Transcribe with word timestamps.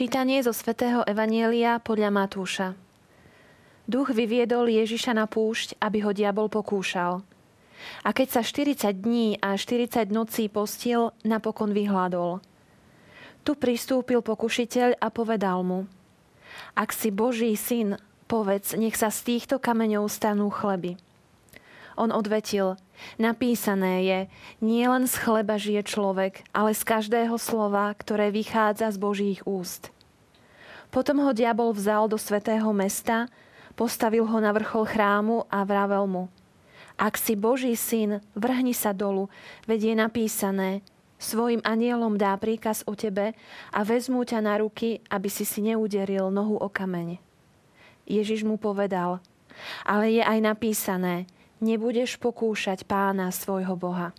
Čítanie 0.00 0.40
zo 0.40 0.56
svätého 0.56 1.04
Evanielia 1.04 1.76
podľa 1.76 2.08
Matúša. 2.08 2.72
Duch 3.84 4.16
vyviedol 4.16 4.72
Ježiša 4.72 5.12
na 5.12 5.28
púšť, 5.28 5.76
aby 5.76 6.00
ho 6.00 6.16
diabol 6.16 6.48
pokúšal. 6.48 7.20
A 8.00 8.08
keď 8.16 8.28
sa 8.32 8.40
40 8.40 8.96
dní 8.96 9.36
a 9.44 9.60
40 9.60 10.08
nocí 10.08 10.48
postil, 10.48 11.12
napokon 11.20 11.76
vyhľadol. 11.76 12.40
Tu 13.44 13.52
pristúpil 13.60 14.24
pokušiteľ 14.24 15.04
a 15.04 15.12
povedal 15.12 15.60
mu, 15.68 15.84
ak 16.72 16.96
si 16.96 17.12
Boží 17.12 17.52
syn, 17.52 18.00
povedz, 18.24 18.72
nech 18.80 18.96
sa 18.96 19.12
z 19.12 19.36
týchto 19.36 19.60
kameňov 19.60 20.08
stanú 20.08 20.48
chleby. 20.48 20.96
On 21.98 22.10
odvetil, 22.10 22.78
napísané 23.18 23.94
je, 24.04 24.20
nie 24.62 24.84
len 24.86 25.06
z 25.06 25.14
chleba 25.18 25.56
žije 25.56 25.82
človek, 25.86 26.46
ale 26.54 26.74
z 26.74 26.82
každého 26.84 27.34
slova, 27.40 27.90
ktoré 27.94 28.30
vychádza 28.30 28.90
z 28.90 28.98
Božích 28.98 29.40
úst. 29.46 29.90
Potom 30.90 31.22
ho 31.22 31.30
diabol 31.30 31.70
vzal 31.70 32.10
do 32.10 32.18
svetého 32.18 32.70
mesta, 32.74 33.30
postavil 33.78 34.26
ho 34.26 34.38
na 34.42 34.50
vrchol 34.50 34.84
chrámu 34.86 35.46
a 35.46 35.62
vravel 35.62 36.06
mu, 36.10 36.24
ak 37.00 37.16
si 37.16 37.32
Boží 37.32 37.72
syn, 37.80 38.20
vrhni 38.36 38.76
sa 38.76 38.92
dolu, 38.92 39.32
veď 39.64 39.80
je 39.88 39.94
napísané, 39.96 40.70
svojim 41.16 41.64
anielom 41.64 42.20
dá 42.20 42.36
príkaz 42.36 42.84
o 42.84 42.92
tebe 42.92 43.32
a 43.72 43.80
vezmú 43.80 44.20
ťa 44.20 44.44
na 44.44 44.60
ruky, 44.60 45.00
aby 45.08 45.32
si 45.32 45.48
si 45.48 45.64
neuderil 45.64 46.28
nohu 46.28 46.60
o 46.60 46.68
kameň. 46.68 47.16
Ježiš 48.04 48.44
mu 48.44 48.60
povedal, 48.60 49.24
ale 49.88 50.12
je 50.12 50.20
aj 50.20 50.38
napísané, 50.44 51.24
nebudeš 51.60 52.16
pokúšať 52.18 52.88
pána 52.88 53.30
svojho 53.30 53.76
Boha. 53.76 54.16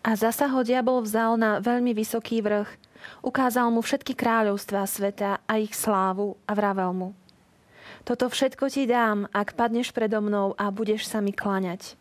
A 0.00 0.16
zasa 0.16 0.48
ho 0.48 0.64
diabol 0.64 1.04
vzal 1.04 1.36
na 1.36 1.60
veľmi 1.60 1.92
vysoký 1.92 2.40
vrch, 2.40 2.68
ukázal 3.20 3.68
mu 3.68 3.84
všetky 3.84 4.16
kráľovstvá 4.16 4.88
sveta 4.88 5.44
a 5.44 5.52
ich 5.60 5.76
slávu 5.76 6.40
a 6.48 6.52
vravel 6.56 6.92
mu. 6.96 7.08
Toto 8.04 8.32
všetko 8.32 8.72
ti 8.72 8.88
dám, 8.88 9.28
ak 9.28 9.52
padneš 9.56 9.92
predo 9.92 10.24
mnou 10.24 10.56
a 10.56 10.72
budeš 10.72 11.04
sa 11.04 11.20
mi 11.20 11.36
klaňať. 11.36 12.00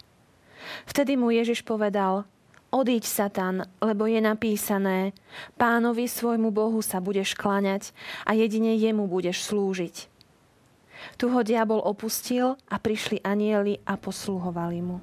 Vtedy 0.88 1.20
mu 1.20 1.32
Ježiš 1.32 1.64
povedal, 1.64 2.24
odíď 2.72 3.04
Satan, 3.04 3.68
lebo 3.84 4.08
je 4.08 4.24
napísané, 4.24 5.12
pánovi 5.60 6.08
svojmu 6.08 6.52
Bohu 6.56 6.80
sa 6.80 7.04
budeš 7.04 7.36
klaňať 7.36 7.92
a 8.24 8.36
jedine 8.36 8.76
jemu 8.80 9.08
budeš 9.08 9.44
slúžiť. 9.44 10.09
Tu 11.18 11.28
ho 11.28 11.40
diabol 11.44 11.80
opustil 11.84 12.56
a 12.68 12.76
prišli 12.80 13.24
anieli 13.24 13.80
a 13.86 13.96
posluhovali 13.96 14.80
mu. 14.82 14.98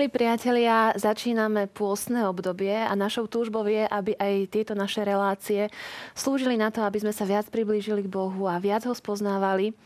Milí 0.00 0.16
priatelia, 0.16 0.96
začíname 0.96 1.68
pôstne 1.68 2.24
obdobie 2.24 2.72
a 2.72 2.88
našou 2.96 3.28
túžbou 3.28 3.68
je, 3.68 3.84
aby 3.84 4.16
aj 4.16 4.48
tieto 4.48 4.72
naše 4.72 5.04
relácie 5.04 5.68
slúžili 6.16 6.56
na 6.56 6.72
to, 6.72 6.80
aby 6.80 7.04
sme 7.04 7.12
sa 7.12 7.28
viac 7.28 7.44
priblížili 7.52 8.08
k 8.08 8.08
Bohu 8.08 8.48
a 8.48 8.56
viac 8.56 8.88
ho 8.88 8.96
spoznávali. 8.96 9.76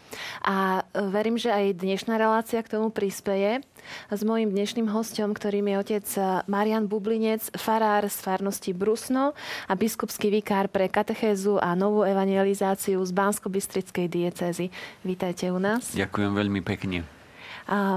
A 0.46 0.86
verím, 1.10 1.34
že 1.34 1.50
aj 1.50 1.82
dnešná 1.82 2.14
relácia 2.14 2.62
k 2.62 2.78
tomu 2.78 2.94
prispeje 2.94 3.66
s 4.06 4.22
mojim 4.22 4.54
dnešným 4.54 4.86
hostom, 4.86 5.34
ktorým 5.34 5.66
je 5.74 5.76
otec 5.82 6.06
Marian 6.46 6.86
Bublinec, 6.86 7.50
farár 7.58 8.06
z 8.06 8.14
farnosti 8.14 8.70
Brusno 8.70 9.34
a 9.66 9.74
biskupský 9.74 10.30
vikár 10.30 10.70
pre 10.70 10.86
katechézu 10.86 11.58
a 11.58 11.74
novú 11.74 12.06
evangelizáciu 12.06 13.02
z 13.02 13.10
Bansko-Bystrickej 13.10 14.06
diecézy. 14.06 14.70
Vítajte 15.02 15.50
u 15.50 15.58
nás. 15.58 15.90
Ďakujem 15.90 16.38
veľmi 16.38 16.62
pekne. 16.62 17.02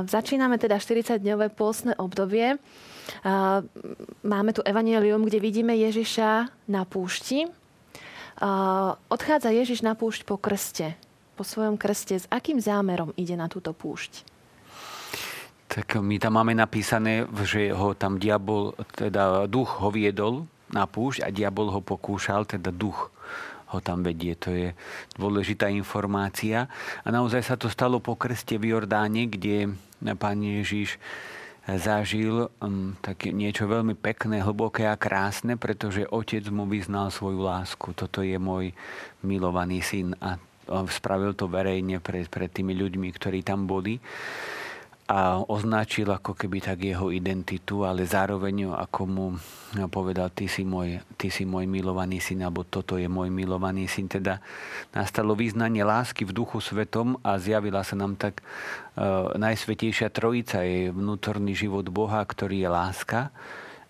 Začíname 0.08 0.56
teda 0.56 0.80
40-dňové 0.80 1.52
pôstne 1.52 1.92
obdobie. 2.00 2.56
Máme 4.24 4.52
tu 4.56 4.64
evanelium, 4.64 5.28
kde 5.28 5.44
vidíme 5.44 5.76
Ježiša 5.76 6.52
na 6.72 6.88
púšti. 6.88 7.52
Odchádza 9.12 9.52
Ježiš 9.52 9.84
na 9.84 9.96
púšť 9.98 10.24
po 10.24 10.40
krste, 10.40 10.96
po 11.36 11.44
svojom 11.44 11.76
krste. 11.76 12.16
S 12.16 12.30
akým 12.32 12.64
zámerom 12.64 13.12
ide 13.20 13.36
na 13.36 13.52
túto 13.52 13.76
púšť? 13.76 14.24
Tak 15.68 16.00
my 16.00 16.16
tam 16.16 16.40
máme 16.40 16.56
napísané, 16.56 17.28
že 17.44 17.76
ho 17.76 17.92
tam 17.92 18.24
diabol, 18.24 18.72
teda 18.96 19.52
duch 19.52 19.84
ho 19.84 19.92
viedol 19.92 20.48
na 20.72 20.88
púšť 20.88 21.28
a 21.28 21.30
diabol 21.32 21.76
ho 21.76 21.84
pokúšal, 21.84 22.48
teda 22.48 22.72
duch 22.72 23.12
ho 23.74 23.80
tam 23.84 24.04
vedie. 24.04 24.36
To 24.40 24.52
je 24.56 24.72
dôležitá 25.20 25.68
informácia. 25.68 26.72
A 27.04 27.08
naozaj 27.12 27.44
sa 27.44 27.56
to 27.60 27.68
stalo 27.68 28.00
po 28.00 28.16
krste 28.16 28.56
v 28.56 28.72
Jordáne, 28.76 29.28
kde 29.28 29.76
pán 30.16 30.40
Ježiš 30.40 30.96
zažil 31.68 32.48
um, 32.64 32.96
také 33.04 33.36
niečo 33.36 33.68
veľmi 33.68 33.92
pekné, 34.00 34.40
hlboké 34.40 34.88
a 34.88 34.96
krásne, 34.96 35.60
pretože 35.60 36.08
otec 36.08 36.48
mu 36.48 36.64
vyznal 36.64 37.12
svoju 37.12 37.44
lásku. 37.44 37.92
Toto 37.92 38.24
je 38.24 38.40
môj 38.40 38.72
milovaný 39.20 39.84
syn 39.84 40.16
a 40.24 40.40
spravil 40.88 41.36
to 41.36 41.52
verejne 41.52 42.00
pred, 42.00 42.32
pred 42.32 42.48
tými 42.48 42.72
ľuďmi, 42.72 43.12
ktorí 43.12 43.44
tam 43.44 43.68
boli 43.68 44.00
a 45.08 45.40
označil 45.40 46.12
ako 46.12 46.36
keby 46.36 46.60
tak 46.60 46.84
jeho 46.84 47.16
identitu, 47.16 47.88
ale 47.88 48.04
zároveň 48.04 48.76
ako 48.76 49.02
mu 49.08 49.28
povedal, 49.88 50.28
ty 50.36 50.52
si 50.52 50.68
môj, 50.68 51.00
ty 51.16 51.32
si 51.32 51.48
môj 51.48 51.64
milovaný 51.64 52.20
syn, 52.20 52.44
alebo 52.44 52.68
toto 52.68 53.00
je 53.00 53.08
môj 53.08 53.32
milovaný 53.32 53.88
syn. 53.88 54.12
Teda 54.12 54.44
nastalo 54.92 55.32
význanie 55.32 55.88
lásky 55.88 56.28
v 56.28 56.36
duchu 56.36 56.60
svetom 56.60 57.16
a 57.24 57.40
zjavila 57.40 57.88
sa 57.88 57.96
nám 57.96 58.20
tak 58.20 58.44
uh, 58.44 59.32
najsvetejšia 59.40 60.12
trojica, 60.12 60.68
je 60.68 60.92
vnútorný 60.92 61.56
život 61.56 61.88
Boha, 61.88 62.20
ktorý 62.28 62.68
je 62.68 62.70
láska 62.70 63.32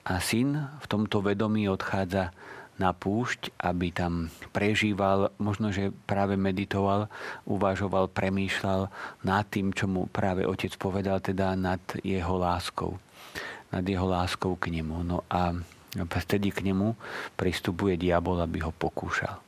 a 0.06 0.22
syn 0.22 0.70
v 0.80 0.86
tomto 0.86 1.26
vedomí 1.26 1.66
odchádza 1.66 2.30
na 2.78 2.94
púšť, 2.94 3.54
aby 3.58 3.90
tam 3.90 4.30
prežíval, 4.54 5.34
možno, 5.42 5.74
že 5.74 5.90
práve 6.06 6.38
meditoval, 6.38 7.10
uvažoval, 7.50 8.10
premýšľal 8.14 8.90
nad 9.26 9.46
tým, 9.50 9.74
čo 9.74 9.90
mu 9.90 10.06
práve 10.10 10.46
otec 10.46 10.74
povedal, 10.78 11.18
teda 11.22 11.58
nad 11.58 11.82
jeho 12.06 12.38
láskou. 12.38 13.02
Nad 13.74 13.84
jeho 13.84 14.06
láskou 14.06 14.56
k 14.56 14.70
nemu. 14.70 15.04
No 15.04 15.26
a 15.28 15.58
vtedy 15.98 16.54
k 16.54 16.62
nemu 16.70 16.94
pristupuje 17.34 17.98
diabol, 17.98 18.40
aby 18.42 18.62
ho 18.62 18.70
pokúšal 18.70 19.47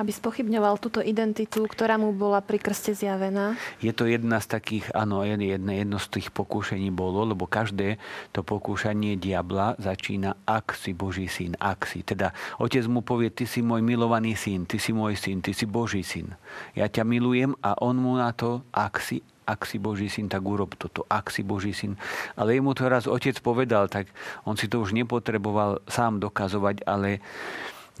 aby 0.00 0.16
spochybňoval 0.16 0.80
túto 0.80 1.04
identitu, 1.04 1.68
ktorá 1.68 2.00
mu 2.00 2.16
bola 2.16 2.40
pri 2.40 2.56
krste 2.56 2.96
zjavená? 2.96 3.60
Je 3.84 3.92
to 3.92 4.08
jedna 4.08 4.40
z 4.40 4.56
takých, 4.56 4.88
áno, 4.96 5.20
jedno, 5.28 5.68
jedno 5.76 6.00
z 6.00 6.08
tých 6.08 6.32
pokúšení 6.32 6.88
bolo, 6.88 7.28
lebo 7.28 7.44
každé 7.44 8.00
to 8.32 8.40
pokúšanie 8.40 9.20
diabla 9.20 9.76
začína, 9.76 10.40
ak 10.48 10.72
si 10.72 10.96
Boží 10.96 11.28
syn, 11.28 11.52
ak 11.60 11.84
si. 11.84 12.00
Teda 12.00 12.32
otec 12.56 12.88
mu 12.88 13.04
povie, 13.04 13.28
ty 13.28 13.44
si 13.44 13.60
môj 13.60 13.84
milovaný 13.84 14.32
syn, 14.40 14.64
ty 14.64 14.80
si 14.80 14.96
môj 14.96 15.20
syn, 15.20 15.44
ty 15.44 15.52
si 15.52 15.68
Boží 15.68 16.00
syn. 16.00 16.32
Ja 16.72 16.88
ťa 16.88 17.04
milujem 17.04 17.52
a 17.60 17.76
on 17.84 18.00
mu 18.00 18.16
na 18.16 18.32
to, 18.32 18.64
ak 18.72 19.04
si, 19.04 19.20
ak 19.44 19.68
si 19.68 19.76
Boží 19.76 20.08
syn, 20.08 20.32
tak 20.32 20.40
urob 20.40 20.80
toto, 20.80 21.04
ak 21.12 21.28
si 21.28 21.44
Boží 21.44 21.76
syn. 21.76 22.00
Ale 22.40 22.56
jemu 22.56 22.72
to 22.72 22.88
raz 22.88 23.04
otec 23.04 23.36
povedal, 23.44 23.92
tak 23.92 24.08
on 24.48 24.56
si 24.56 24.64
to 24.64 24.80
už 24.80 24.96
nepotreboval 24.96 25.84
sám 25.90 26.24
dokazovať, 26.24 26.88
ale 26.88 27.20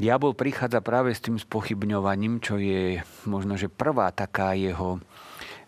Diabol 0.00 0.32
prichádza 0.32 0.80
práve 0.80 1.12
s 1.12 1.20
tým 1.20 1.36
spochybňovaním, 1.36 2.40
čo 2.40 2.56
je 2.56 3.04
možno, 3.28 3.60
že 3.60 3.68
prvá 3.68 4.08
taká 4.16 4.56
jeho 4.56 4.96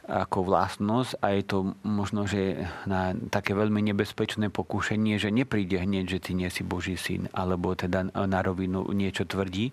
ako 0.02 0.48
vlastnosť 0.48 1.20
a 1.20 1.36
je 1.36 1.42
to 1.46 1.58
možno, 1.86 2.26
že 2.26 2.64
na 2.88 3.14
také 3.30 3.52
veľmi 3.54 3.78
nebezpečné 3.92 4.50
pokúšenie, 4.50 5.20
že 5.20 5.30
nepríde 5.30 5.78
hneď, 5.78 6.16
že 6.16 6.18
ty 6.18 6.30
nie 6.32 6.48
si 6.48 6.64
Boží 6.64 6.96
syn, 6.98 7.30
alebo 7.30 7.76
teda 7.76 8.08
na 8.10 8.40
rovinu 8.40 8.88
niečo 8.90 9.28
tvrdí. 9.28 9.70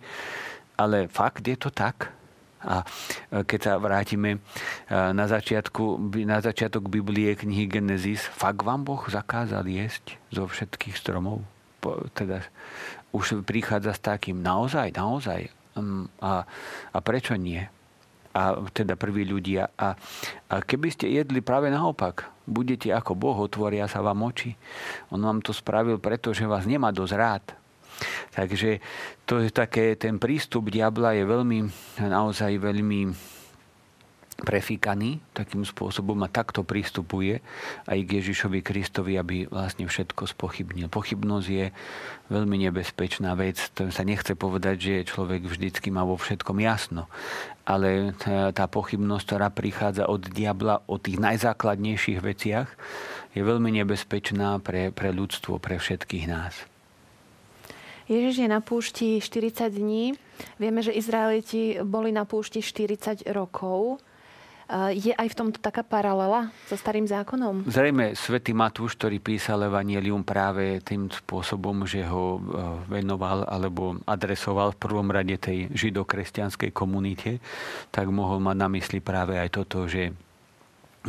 Ale 0.78 1.08
fakt 1.08 1.48
je 1.48 1.56
to 1.56 1.72
tak. 1.72 2.14
A 2.60 2.84
keď 3.32 3.60
sa 3.64 3.74
vrátime 3.80 4.44
na, 4.92 5.26
začiatku, 5.26 6.12
na 6.28 6.44
začiatok 6.44 6.92
Biblie 6.92 7.32
knihy 7.34 7.72
Genesis, 7.72 8.28
fakt 8.28 8.68
vám 8.68 8.84
Boh 8.84 9.00
zakázal 9.08 9.64
jesť 9.72 10.20
zo 10.36 10.46
všetkých 10.46 11.00
stromov? 11.00 11.48
Teda 12.12 12.44
už 13.12 13.42
prichádza 13.46 13.98
s 13.98 14.02
takým 14.02 14.42
naozaj, 14.42 14.94
naozaj. 14.94 15.50
Um, 15.74 16.10
a, 16.22 16.46
a 16.94 16.98
prečo 17.02 17.34
nie? 17.38 17.62
A 18.34 18.54
teda 18.70 18.94
prví 18.94 19.26
ľudia. 19.26 19.74
A, 19.74 19.98
a 20.50 20.56
keby 20.62 20.94
ste 20.94 21.10
jedli 21.10 21.42
práve 21.42 21.74
naopak, 21.74 22.30
budete 22.46 22.94
ako 22.94 23.18
Boh, 23.18 23.38
otvoria 23.38 23.90
sa 23.90 24.06
vám 24.06 24.22
oči. 24.26 24.54
On 25.10 25.22
vám 25.22 25.42
to 25.42 25.54
spravil 25.54 25.98
preto, 25.98 26.34
že 26.34 26.46
vás 26.46 26.70
nemá 26.70 26.94
dosť 26.94 27.16
rád. 27.18 27.46
Takže 28.32 28.80
to 29.28 29.44
je 29.44 29.50
také, 29.52 29.98
ten 30.00 30.22
prístup 30.22 30.72
diabla 30.72 31.18
je 31.18 31.24
veľmi, 31.28 31.60
naozaj 32.00 32.62
veľmi 32.62 33.00
prefíkaný 34.42 35.20
takým 35.36 35.64
spôsobom 35.64 36.18
a 36.26 36.32
takto 36.32 36.66
pristupuje 36.66 37.40
aj 37.86 38.00
k 38.06 38.10
Ježišovi 38.22 38.60
Kristovi, 38.66 39.16
aby 39.20 39.48
vlastne 39.48 39.86
všetko 39.86 40.30
spochybnil. 40.30 40.88
Pochybnosť 40.92 41.48
je 41.48 41.66
veľmi 42.30 42.58
nebezpečná 42.70 43.34
vec. 43.40 43.60
To 43.78 43.90
sa 43.90 44.04
nechce 44.08 44.34
povedať, 44.34 44.76
že 44.80 45.10
človek 45.10 45.48
vždycky 45.48 45.90
má 45.90 46.06
vo 46.06 46.16
všetkom 46.16 46.58
jasno. 46.64 47.08
Ale 47.64 48.18
tá 48.54 48.66
pochybnosť, 48.66 49.24
ktorá 49.30 49.48
prichádza 49.54 50.10
od 50.10 50.26
diabla 50.26 50.82
o 50.90 50.98
tých 50.98 51.22
najzákladnejších 51.22 52.20
veciach, 52.20 52.70
je 53.38 53.42
veľmi 53.46 53.70
nebezpečná 53.84 54.58
pre, 54.60 54.90
pre 54.90 55.14
ľudstvo, 55.14 55.62
pre 55.62 55.78
všetkých 55.78 56.26
nás. 56.26 56.66
Ježiš 58.10 58.42
je 58.42 58.50
na 58.50 58.58
púšti 58.58 59.22
40 59.22 59.70
dní. 59.70 60.18
Vieme, 60.58 60.82
že 60.82 60.98
Izraeliti 60.98 61.78
boli 61.86 62.10
na 62.10 62.26
púšti 62.26 62.58
40 62.58 63.22
rokov. 63.30 64.02
Je 64.94 65.10
aj 65.18 65.34
v 65.34 65.38
tomto 65.38 65.58
taká 65.58 65.82
paralela 65.82 66.54
so 66.70 66.78
starým 66.78 67.10
zákonom? 67.10 67.66
Zrejme 67.66 68.14
svätý 68.14 68.54
Matúš, 68.54 68.94
ktorý 69.02 69.18
písal 69.18 69.66
Evangelium 69.66 70.22
práve 70.22 70.78
tým 70.86 71.10
spôsobom, 71.10 71.90
že 71.90 72.06
ho 72.06 72.38
e, 72.38 72.40
venoval 72.86 73.50
alebo 73.50 73.98
adresoval 74.06 74.78
v 74.78 74.82
prvom 74.86 75.10
rade 75.10 75.34
tej 75.42 75.74
židokresťanskej 75.74 76.70
komunite, 76.70 77.42
tak 77.90 78.14
mohol 78.14 78.38
mať 78.46 78.58
na 78.62 78.70
mysli 78.78 79.02
práve 79.02 79.42
aj 79.42 79.50
toto, 79.58 79.90
že 79.90 80.14
e, 80.14 80.14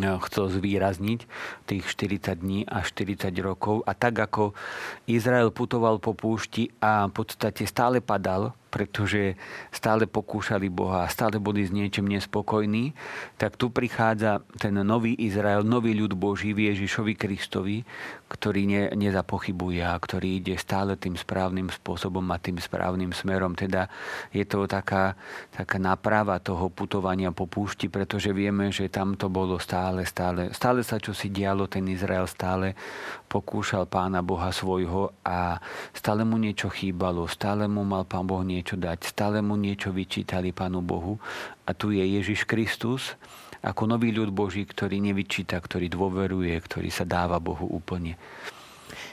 chcel 0.00 0.44
zvýrazniť 0.48 1.20
tých 1.68 1.84
40 1.84 2.40
dní 2.40 2.64
a 2.64 2.80
40 2.80 3.28
rokov. 3.44 3.84
A 3.84 3.92
tak 3.92 4.24
ako 4.24 4.56
Izrael 5.04 5.52
putoval 5.52 6.00
po 6.00 6.16
púšti 6.16 6.72
a 6.80 7.12
v 7.12 7.12
podstate 7.12 7.68
stále 7.68 8.00
padal, 8.00 8.56
pretože 8.70 9.34
stále 9.74 10.06
pokúšali 10.06 10.70
Boha 10.70 11.10
stále 11.10 11.42
boli 11.42 11.66
s 11.66 11.74
niečím 11.74 12.06
nespokojní, 12.06 12.94
tak 13.36 13.58
tu 13.58 13.68
prichádza 13.68 14.46
ten 14.56 14.78
nový 14.80 15.18
Izrael, 15.18 15.66
nový 15.66 15.92
ľud 15.98 16.14
Boží 16.14 16.54
v 16.54 16.70
Ježišovi 16.70 17.18
Kristovi, 17.18 17.82
ktorý 18.30 18.62
ne, 18.70 18.82
nezapochybuje 18.94 19.82
a 19.82 19.98
ktorý 19.98 20.38
ide 20.38 20.54
stále 20.54 20.94
tým 20.94 21.18
správnym 21.18 21.66
spôsobom 21.66 22.22
a 22.30 22.38
tým 22.38 22.62
správnym 22.62 23.10
smerom. 23.10 23.58
Teda 23.58 23.90
je 24.30 24.46
to 24.46 24.70
taká, 24.70 25.18
taká 25.50 25.82
náprava 25.82 26.38
toho 26.38 26.70
putovania 26.70 27.34
po 27.34 27.50
púšti, 27.50 27.90
pretože 27.90 28.30
vieme, 28.30 28.70
že 28.70 28.86
tam 28.86 29.18
to 29.18 29.26
bolo 29.26 29.58
stále, 29.58 30.06
stále, 30.06 30.54
stále 30.54 30.86
sa 30.86 31.02
čo 31.02 31.10
si 31.10 31.28
dialo, 31.28 31.66
ten 31.66 31.90
Izrael 31.90 32.30
stále 32.30 32.78
pokúšal 33.26 33.90
pána 33.90 34.22
Boha 34.22 34.54
svojho 34.54 35.14
a 35.26 35.58
stále 35.94 36.22
mu 36.22 36.38
niečo 36.38 36.70
chýbalo, 36.70 37.26
stále 37.26 37.66
mu 37.66 37.82
mal 37.82 38.06
pán 38.06 38.26
Boh 38.26 38.42
niečo 38.42 38.59
dať, 38.62 39.08
stále 39.08 39.40
mu 39.40 39.56
niečo 39.56 39.90
vyčítali 39.90 40.52
pánu 40.52 40.80
Bohu 40.84 41.16
a 41.64 41.70
tu 41.72 41.90
je 41.90 42.02
Ježiš 42.02 42.44
Kristus, 42.44 43.16
ako 43.60 43.84
nový 43.84 44.12
ľud 44.12 44.32
Boží, 44.32 44.64
ktorý 44.64 45.00
nevyčíta, 45.04 45.60
ktorý 45.60 45.92
dôveruje, 45.92 46.52
ktorý 46.56 46.88
sa 46.88 47.04
dáva 47.04 47.36
Bohu 47.36 47.68
úplne. 47.68 48.16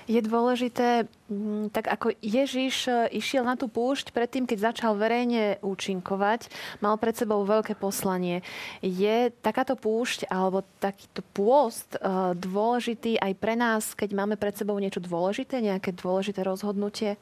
Je 0.08 0.24
dôležité, 0.24 1.04
mm, 1.28 1.76
tak 1.76 1.92
ako 1.92 2.16
Ježiš 2.24 2.88
e, 2.88 3.20
išiel 3.20 3.44
na 3.44 3.60
tú 3.60 3.68
púšť 3.68 4.16
predtým, 4.16 4.48
keď 4.48 4.72
začal 4.72 4.96
verejne 4.96 5.60
účinkovať, 5.60 6.48
mal 6.80 6.96
pred 6.96 7.12
sebou 7.12 7.44
veľké 7.44 7.76
poslanie. 7.76 8.40
Je 8.80 9.36
takáto 9.44 9.76
púšť 9.76 10.32
alebo 10.32 10.64
takýto 10.80 11.20
pôst 11.36 12.00
e, 12.00 12.00
dôležitý 12.40 13.20
aj 13.20 13.34
pre 13.36 13.60
nás, 13.60 13.92
keď 13.92 14.16
máme 14.16 14.40
pred 14.40 14.56
sebou 14.56 14.80
niečo 14.80 15.04
dôležité, 15.04 15.60
nejaké 15.60 15.92
dôležité 15.92 16.40
rozhodnutie? 16.40 17.20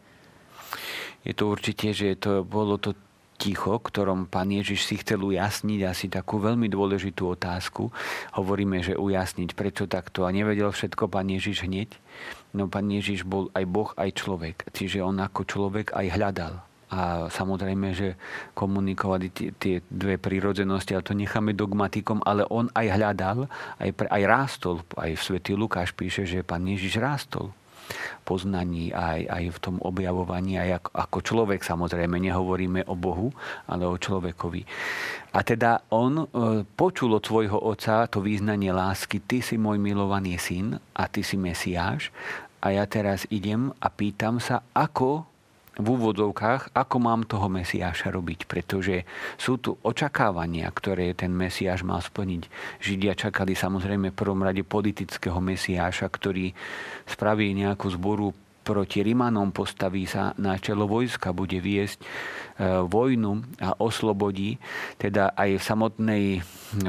Je 1.26 1.34
to 1.34 1.50
určite, 1.50 1.90
že 1.90 2.22
to 2.22 2.46
bolo 2.46 2.78
to 2.78 2.94
ticho, 3.36 3.82
ktorom 3.82 4.32
pán 4.32 4.48
Ježiš 4.48 4.88
si 4.88 4.96
chcel 5.02 5.20
ujasniť 5.20 5.80
asi 5.84 6.06
takú 6.08 6.40
veľmi 6.40 6.72
dôležitú 6.72 7.36
otázku. 7.36 7.92
Hovoríme, 8.40 8.80
že 8.80 8.96
ujasniť, 8.96 9.58
prečo 9.58 9.86
takto. 9.90 10.24
A 10.24 10.32
nevedel 10.32 10.72
všetko 10.72 11.12
pán 11.12 11.28
Ježiš 11.28 11.68
hneď. 11.68 11.92
No 12.56 12.72
pán 12.72 12.88
Ježiš 12.88 13.28
bol 13.28 13.52
aj 13.52 13.66
Boh, 13.68 13.92
aj 14.00 14.16
človek. 14.16 14.72
Čiže 14.72 15.04
on 15.04 15.20
ako 15.20 15.44
človek 15.44 15.92
aj 15.92 16.08
hľadal. 16.16 16.56
A 16.96 17.28
samozrejme, 17.28 17.92
že 17.92 18.16
komunikovali 18.56 19.28
tie, 19.34 19.50
tie 19.58 19.76
dve 19.90 20.16
prírodzenosti, 20.16 20.96
ale 20.96 21.04
to 21.04 21.18
necháme 21.18 21.52
dogmatikom, 21.52 22.24
ale 22.24 22.48
on 22.48 22.72
aj 22.72 22.88
hľadal, 22.88 23.52
aj, 23.82 23.90
aj 24.00 24.24
rástol. 24.24 24.80
Aj 24.96 25.12
v 25.12 25.20
Svetý 25.20 25.58
Lukáš 25.58 25.92
píše, 25.92 26.24
že 26.24 26.46
pán 26.46 26.64
Ježiš 26.64 27.02
rástol 27.02 27.52
poznaní, 28.26 28.90
aj, 28.94 29.28
aj 29.30 29.44
v 29.54 29.58
tom 29.62 29.76
objavovaní, 29.84 30.58
aj 30.58 30.82
ako, 30.82 30.90
ako 30.96 31.18
človek 31.22 31.62
samozrejme, 31.62 32.18
nehovoríme 32.18 32.88
o 32.90 32.96
Bohu, 32.98 33.30
ale 33.70 33.86
o 33.86 33.96
človekovi. 33.96 34.62
A 35.36 35.40
teda 35.44 35.84
on 35.92 36.24
e, 36.24 36.26
počul 36.64 37.20
od 37.20 37.24
svojho 37.24 37.60
otca 37.60 38.08
to 38.08 38.24
význanie 38.24 38.72
lásky, 38.72 39.20
ty 39.22 39.44
si 39.44 39.60
môj 39.60 39.78
milovaný 39.78 40.40
syn 40.40 40.80
a 40.96 41.12
ty 41.12 41.22
si 41.22 41.36
Mesiáš 41.36 42.10
a 42.64 42.74
ja 42.74 42.90
teraz 42.90 43.30
idem 43.30 43.70
a 43.78 43.88
pýtam 43.94 44.42
sa, 44.42 44.66
ako 44.74 45.35
v 45.76 45.88
úvodzovkách, 45.92 46.72
ako 46.72 46.96
mám 47.04 47.28
toho 47.28 47.52
Mesiáša 47.52 48.08
robiť, 48.14 48.48
pretože 48.48 49.04
sú 49.36 49.60
tu 49.60 49.76
očakávania, 49.84 50.72
ktoré 50.72 51.12
ten 51.12 51.36
Mesiáš 51.36 51.84
mal 51.84 52.00
splniť. 52.00 52.48
Židia 52.80 53.14
čakali 53.18 53.60
samozrejme 53.60 54.16
v 54.16 54.20
prvom 54.20 54.40
rade 54.40 54.64
politického 54.64 55.38
Mesiáša, 55.44 56.08
ktorý 56.08 56.56
spraví 57.04 57.52
nejakú 57.52 57.92
zboru 57.92 58.32
proti 58.66 59.06
Rimanom, 59.06 59.54
postaví 59.54 60.10
sa 60.10 60.34
na 60.42 60.58
čelo 60.58 60.90
vojska, 60.90 61.38
bude 61.38 61.62
viesť 61.62 62.02
e, 62.02 62.06
vojnu 62.82 63.46
a 63.62 63.78
oslobodí. 63.78 64.58
Teda 64.98 65.30
aj 65.38 65.62
v 65.62 65.64
samotnej 65.64 66.24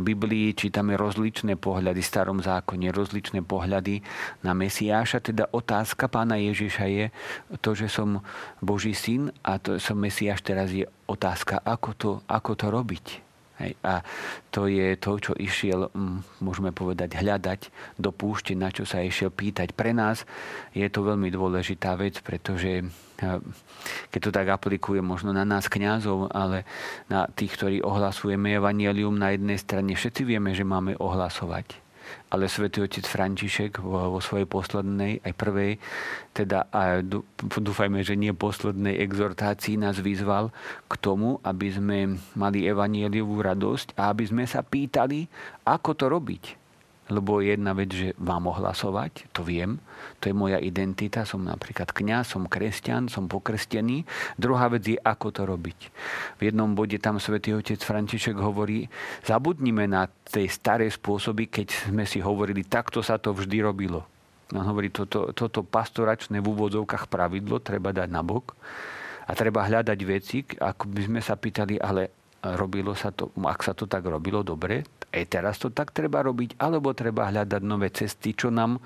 Biblii 0.00 0.56
čítame 0.56 0.97
rozličné 0.97 1.61
pohľady, 1.61 2.00
v 2.00 2.09
starom 2.09 2.40
zákone 2.40 2.88
rozličné 2.88 3.45
pohľady 3.45 4.00
na 4.40 4.56
Mesiáša. 4.56 5.21
Teda 5.21 5.45
otázka 5.52 6.09
pána 6.09 6.40
Ježiša 6.40 6.85
je 6.88 7.04
to, 7.61 7.76
že 7.76 7.92
som 7.92 8.25
Boží 8.64 8.97
syn 8.97 9.28
a 9.45 9.61
to 9.61 9.76
som 9.76 10.00
Mesiáš, 10.00 10.40
teraz 10.40 10.73
je 10.73 10.88
otázka, 11.04 11.61
ako 11.61 11.90
to, 11.92 12.11
ako 12.25 12.56
to 12.56 12.66
robiť. 12.73 13.25
Hej. 13.57 13.73
A 13.81 14.05
to 14.53 14.69
je 14.69 15.01
to, 15.01 15.17
čo 15.17 15.33
išiel, 15.33 15.89
mm, 15.89 16.45
môžeme 16.45 16.77
povedať, 16.77 17.17
hľadať 17.17 17.61
do 17.97 18.13
púšte, 18.13 18.53
na 18.53 18.69
čo 18.69 18.85
sa 18.85 19.01
išiel 19.01 19.33
pýtať. 19.33 19.73
Pre 19.73 19.97
nás 19.97 20.29
je 20.77 20.85
to 20.93 21.01
veľmi 21.07 21.33
dôležitá 21.33 21.97
vec, 21.97 22.21
pretože 22.21 22.85
keď 24.13 24.21
to 24.21 24.31
tak 24.33 24.49
aplikuje 24.53 25.01
možno 25.01 25.33
na 25.33 25.49
nás 25.49 25.73
kňazov, 25.73 26.37
ale 26.37 26.69
na 27.09 27.25
tých, 27.33 27.57
ktorí 27.57 27.77
ohlasujeme 27.81 28.53
evanielium 28.53 29.17
na 29.17 29.33
jednej 29.33 29.57
strane, 29.57 29.97
všetci 29.97 30.23
vieme, 30.29 30.53
že 30.53 30.69
máme 30.69 31.01
ohlasovať 31.01 31.86
ale 32.29 32.51
svätý 32.51 32.85
otec 32.85 33.07
František 33.07 33.81
vo, 33.81 34.19
vo 34.19 34.21
svojej 34.21 34.45
poslednej, 34.45 35.25
aj 35.25 35.33
prvej, 35.33 35.73
teda 36.37 36.69
a 36.69 37.01
dúfajme, 37.41 38.05
že 38.05 38.19
nie 38.19 38.37
poslednej 38.37 39.01
exhortácii 39.01 39.81
nás 39.81 39.97
vyzval 40.03 40.53
k 40.87 40.93
tomu, 41.01 41.41
aby 41.47 41.73
sme 41.73 41.99
mali 42.37 42.69
evanieliovú 42.69 43.41
radosť 43.41 43.97
a 43.97 44.13
aby 44.13 44.25
sme 44.29 44.45
sa 44.45 44.61
pýtali, 44.61 45.27
ako 45.65 45.91
to 45.97 46.07
robiť 46.13 46.66
lebo 47.07 47.39
jedna 47.39 47.71
vec, 47.71 47.95
že 47.95 48.09
mám 48.19 48.51
ohlasovať, 48.51 49.31
to 49.31 49.47
viem, 49.47 49.79
to 50.19 50.27
je 50.27 50.35
moja 50.35 50.59
identita, 50.59 51.23
som 51.23 51.45
napríklad 51.47 51.95
kňaz, 51.95 52.35
som 52.35 52.51
kresťan, 52.51 53.07
som 53.07 53.31
pokrstený. 53.31 54.03
Druhá 54.35 54.67
vec 54.73 54.83
je, 54.83 54.99
ako 54.99 55.29
to 55.31 55.43
robiť. 55.47 55.79
V 56.39 56.51
jednom 56.51 56.75
bode 56.75 56.99
tam 56.99 57.23
svätý 57.23 57.55
otec 57.55 57.79
František 57.79 58.35
hovorí, 58.35 58.91
zabudnime 59.23 59.87
na 59.87 60.11
tej 60.11 60.51
staré 60.51 60.91
spôsoby, 60.91 61.47
keď 61.47 61.93
sme 61.93 62.05
si 62.09 62.19
hovorili, 62.19 62.67
takto 62.67 63.05
sa 63.05 63.21
to 63.23 63.31
vždy 63.31 63.63
robilo. 63.63 64.03
On 64.55 64.63
hovorí, 64.63 64.95
toto, 64.95 65.35
toto 65.35 65.67
pastoračné 65.67 66.39
v 66.39 66.47
úvodzovkách 66.55 67.11
pravidlo 67.11 67.59
treba 67.59 67.91
dať 67.91 68.09
na 68.11 68.23
bok 68.23 68.55
a 69.27 69.35
treba 69.35 69.67
hľadať 69.67 69.99
veci, 70.07 70.47
ako 70.47 70.87
by 70.87 71.01
sme 71.03 71.21
sa 71.23 71.35
pýtali, 71.35 71.83
ale 71.83 72.15
robilo 72.55 72.95
sa 72.95 73.11
to, 73.11 73.35
ak 73.35 73.61
sa 73.67 73.75
to 73.75 73.91
tak 73.91 74.07
robilo 74.07 74.47
dobre, 74.47 74.87
aj 75.17 75.25
teraz 75.33 75.57
to 75.57 75.73
tak 75.73 75.97
treba 75.97 76.21
robiť, 76.21 76.61
alebo 76.61 76.93
treba 76.93 77.33
hľadať 77.33 77.63
nové 77.65 77.89
cesty, 77.89 78.37
čo 78.37 78.53
nám 78.53 78.77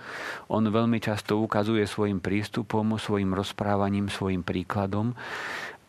on 0.47 0.63
veľmi 0.71 1.03
často 1.03 1.43
ukazuje 1.43 1.83
svojim 1.85 2.23
prístupom, 2.23 2.95
svojim 2.95 3.35
rozprávaním, 3.35 4.07
svojim 4.07 4.47
príkladom 4.47 5.19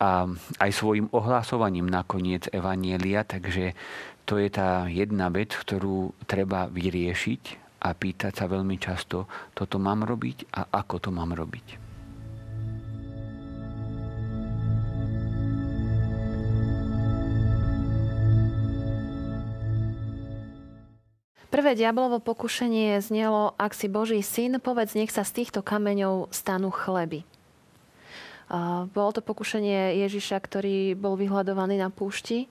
a 0.01 0.25
aj 0.57 0.71
svojim 0.73 1.05
ohlasovaním 1.13 1.85
nakoniec 1.85 2.49
Evanielia. 2.49 3.21
Takže 3.21 3.77
to 4.25 4.41
je 4.41 4.49
tá 4.49 4.89
jedna 4.89 5.29
vec, 5.29 5.53
ktorú 5.53 6.17
treba 6.25 6.65
vyriešiť 6.69 7.61
a 7.81 7.97
pýtať 7.97 8.33
sa 8.33 8.45
veľmi 8.45 8.77
často, 8.77 9.25
toto 9.57 9.81
mám 9.81 10.05
robiť 10.05 10.53
a 10.53 10.69
ako 10.81 10.95
to 11.01 11.09
mám 11.09 11.33
robiť. 11.33 11.80
Prvé 21.51 21.75
diablovo 21.75 22.23
pokušenie 22.23 22.95
znelo, 23.03 23.51
ak 23.59 23.75
si 23.75 23.91
Boží 23.91 24.23
syn, 24.23 24.63
povedz, 24.63 24.95
nech 24.95 25.11
sa 25.11 25.27
z 25.27 25.43
týchto 25.43 25.59
kameňov 25.59 26.31
stanú 26.31 26.71
chleby. 26.71 27.27
Bolo 28.95 29.11
to 29.11 29.19
pokušenie 29.19 29.99
Ježiša, 29.99 30.39
ktorý 30.39 30.95
bol 30.95 31.19
vyhľadovaný 31.19 31.75
na 31.75 31.91
púšti? 31.91 32.47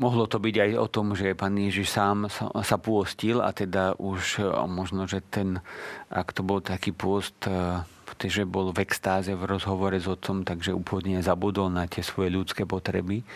Mohlo 0.00 0.24
to 0.24 0.40
byť 0.40 0.56
aj 0.60 0.70
o 0.80 0.88
tom, 0.88 1.12
že 1.12 1.36
pán 1.36 1.60
Ježiš 1.60 1.92
sám 1.92 2.32
sa, 2.32 2.76
pôstil 2.80 3.44
a 3.44 3.52
teda 3.52 4.00
už 4.00 4.40
možno, 4.64 5.04
že 5.04 5.20
ten, 5.20 5.60
ak 6.08 6.32
to 6.32 6.40
bol 6.40 6.64
taký 6.64 6.96
pôst, 6.96 7.36
že 8.16 8.48
bol 8.48 8.72
v 8.72 8.80
extáze 8.80 9.36
v 9.36 9.44
rozhovore 9.44 9.92
s 9.92 10.08
otcom, 10.08 10.40
takže 10.40 10.72
úplne 10.72 11.20
zabudol 11.20 11.68
na 11.68 11.84
tie 11.84 12.00
svoje 12.00 12.32
ľudské 12.32 12.64
potreby 12.64 13.28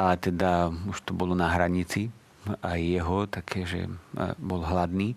a 0.00 0.16
teda 0.16 0.72
už 0.72 0.96
to 1.04 1.12
bolo 1.12 1.36
na 1.36 1.52
hranici 1.52 2.08
aj 2.62 2.80
jeho, 2.80 3.18
také, 3.30 3.66
že 3.68 3.86
bol 4.38 4.66
hladný. 4.66 5.14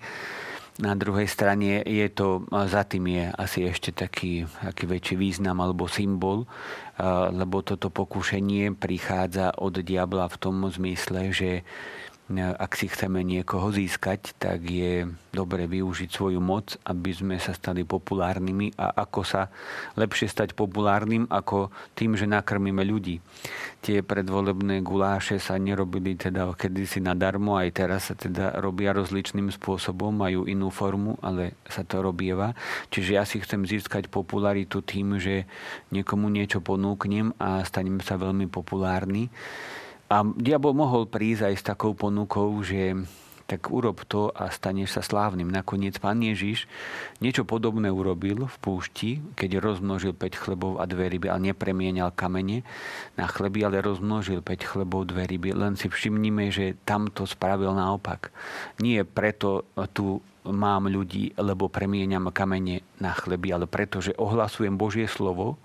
Na 0.75 0.91
druhej 0.91 1.31
strane 1.31 1.79
je 1.87 2.03
to, 2.11 2.43
za 2.51 2.83
tým 2.83 3.07
je 3.07 3.31
asi 3.31 3.63
ešte 3.63 3.95
taký, 3.95 4.43
taký 4.59 4.83
väčší 4.91 5.15
význam 5.15 5.63
alebo 5.63 5.87
symbol, 5.87 6.43
lebo 7.31 7.63
toto 7.63 7.87
pokušenie 7.87 8.75
prichádza 8.75 9.55
od 9.55 9.79
diabla 9.79 10.27
v 10.27 10.35
tom 10.35 10.67
zmysle, 10.67 11.31
že 11.31 11.63
ak 12.33 12.73
si 12.73 12.89
chceme 12.89 13.21
niekoho 13.21 13.69
získať, 13.69 14.33
tak 14.41 14.65
je 14.65 15.05
dobre 15.29 15.69
využiť 15.69 16.09
svoju 16.09 16.41
moc, 16.41 16.73
aby 16.81 17.13
sme 17.13 17.37
sa 17.37 17.53
stali 17.53 17.85
populárnymi 17.85 18.73
a 18.81 19.05
ako 19.05 19.21
sa 19.21 19.53
lepšie 19.93 20.25
stať 20.25 20.57
populárnym 20.57 21.29
ako 21.29 21.69
tým, 21.93 22.17
že 22.17 22.25
nakrmíme 22.25 22.81
ľudí. 22.81 23.21
Tie 23.85 24.01
predvolebné 24.01 24.81
guláše 24.81 25.37
sa 25.37 25.61
nerobili 25.61 26.17
teda 26.17 26.49
kedysi 26.57 26.97
nadarmo, 26.97 27.61
aj 27.61 27.69
teraz 27.77 28.09
sa 28.09 28.17
teda 28.17 28.57
robia 28.57 28.89
rozličným 28.97 29.53
spôsobom, 29.53 30.09
majú 30.09 30.49
inú 30.49 30.73
formu, 30.73 31.21
ale 31.21 31.53
sa 31.69 31.85
to 31.85 32.01
robieva. 32.01 32.57
Čiže 32.89 33.11
ja 33.13 33.21
si 33.21 33.37
chcem 33.37 33.69
získať 33.69 34.09
popularitu 34.09 34.81
tým, 34.81 35.21
že 35.21 35.45
niekomu 35.93 36.33
niečo 36.33 36.57
ponúknem 36.57 37.37
a 37.37 37.61
stanem 37.61 38.01
sa 38.01 38.17
veľmi 38.17 38.49
populárny. 38.49 39.29
A 40.05 40.21
diabol 40.21 40.77
mohol 40.77 41.09
prísť 41.09 41.49
aj 41.49 41.55
s 41.57 41.63
takou 41.65 41.97
ponukou, 41.97 42.61
že 42.61 42.93
tak 43.45 43.69
urob 43.69 44.01
to 44.09 44.33
a 44.33 44.49
staneš 44.49 44.97
sa 44.97 45.01
slávnym. 45.05 45.53
Nakoniec 45.53 46.01
pán 46.01 46.17
Ježiš 46.17 46.65
niečo 47.21 47.45
podobné 47.45 47.93
urobil 47.93 48.49
v 48.49 48.55
púšti, 48.57 49.21
keď 49.37 49.61
rozmnožil 49.61 50.17
5 50.17 50.41
chlebov 50.41 50.81
a 50.81 50.89
dve 50.89 51.13
ryby, 51.13 51.29
ale 51.29 51.53
nepremienial 51.53 52.09
kamene 52.09 52.65
na 53.13 53.29
chleby, 53.29 53.69
ale 53.69 53.85
rozmnožil 53.85 54.41
5 54.41 54.65
chlebov, 54.65 55.13
dve 55.13 55.29
ryby. 55.29 55.53
Len 55.53 55.77
si 55.77 55.89
všimnime, 55.89 56.49
že 56.49 56.73
tam 56.89 57.13
to 57.13 57.29
spravil 57.29 57.69
naopak. 57.77 58.33
Nie 58.81 59.05
preto 59.05 59.69
tu 59.93 60.25
mám 60.45 60.89
ľudí, 60.89 61.37
lebo 61.37 61.69
premieňam 61.69 62.33
kamene 62.33 62.81
na 62.97 63.13
chleby, 63.13 63.53
ale 63.53 63.65
preto, 63.69 64.01
že 64.01 64.17
ohlasujem 64.17 64.73
Božie 64.73 65.05
slovo, 65.05 65.61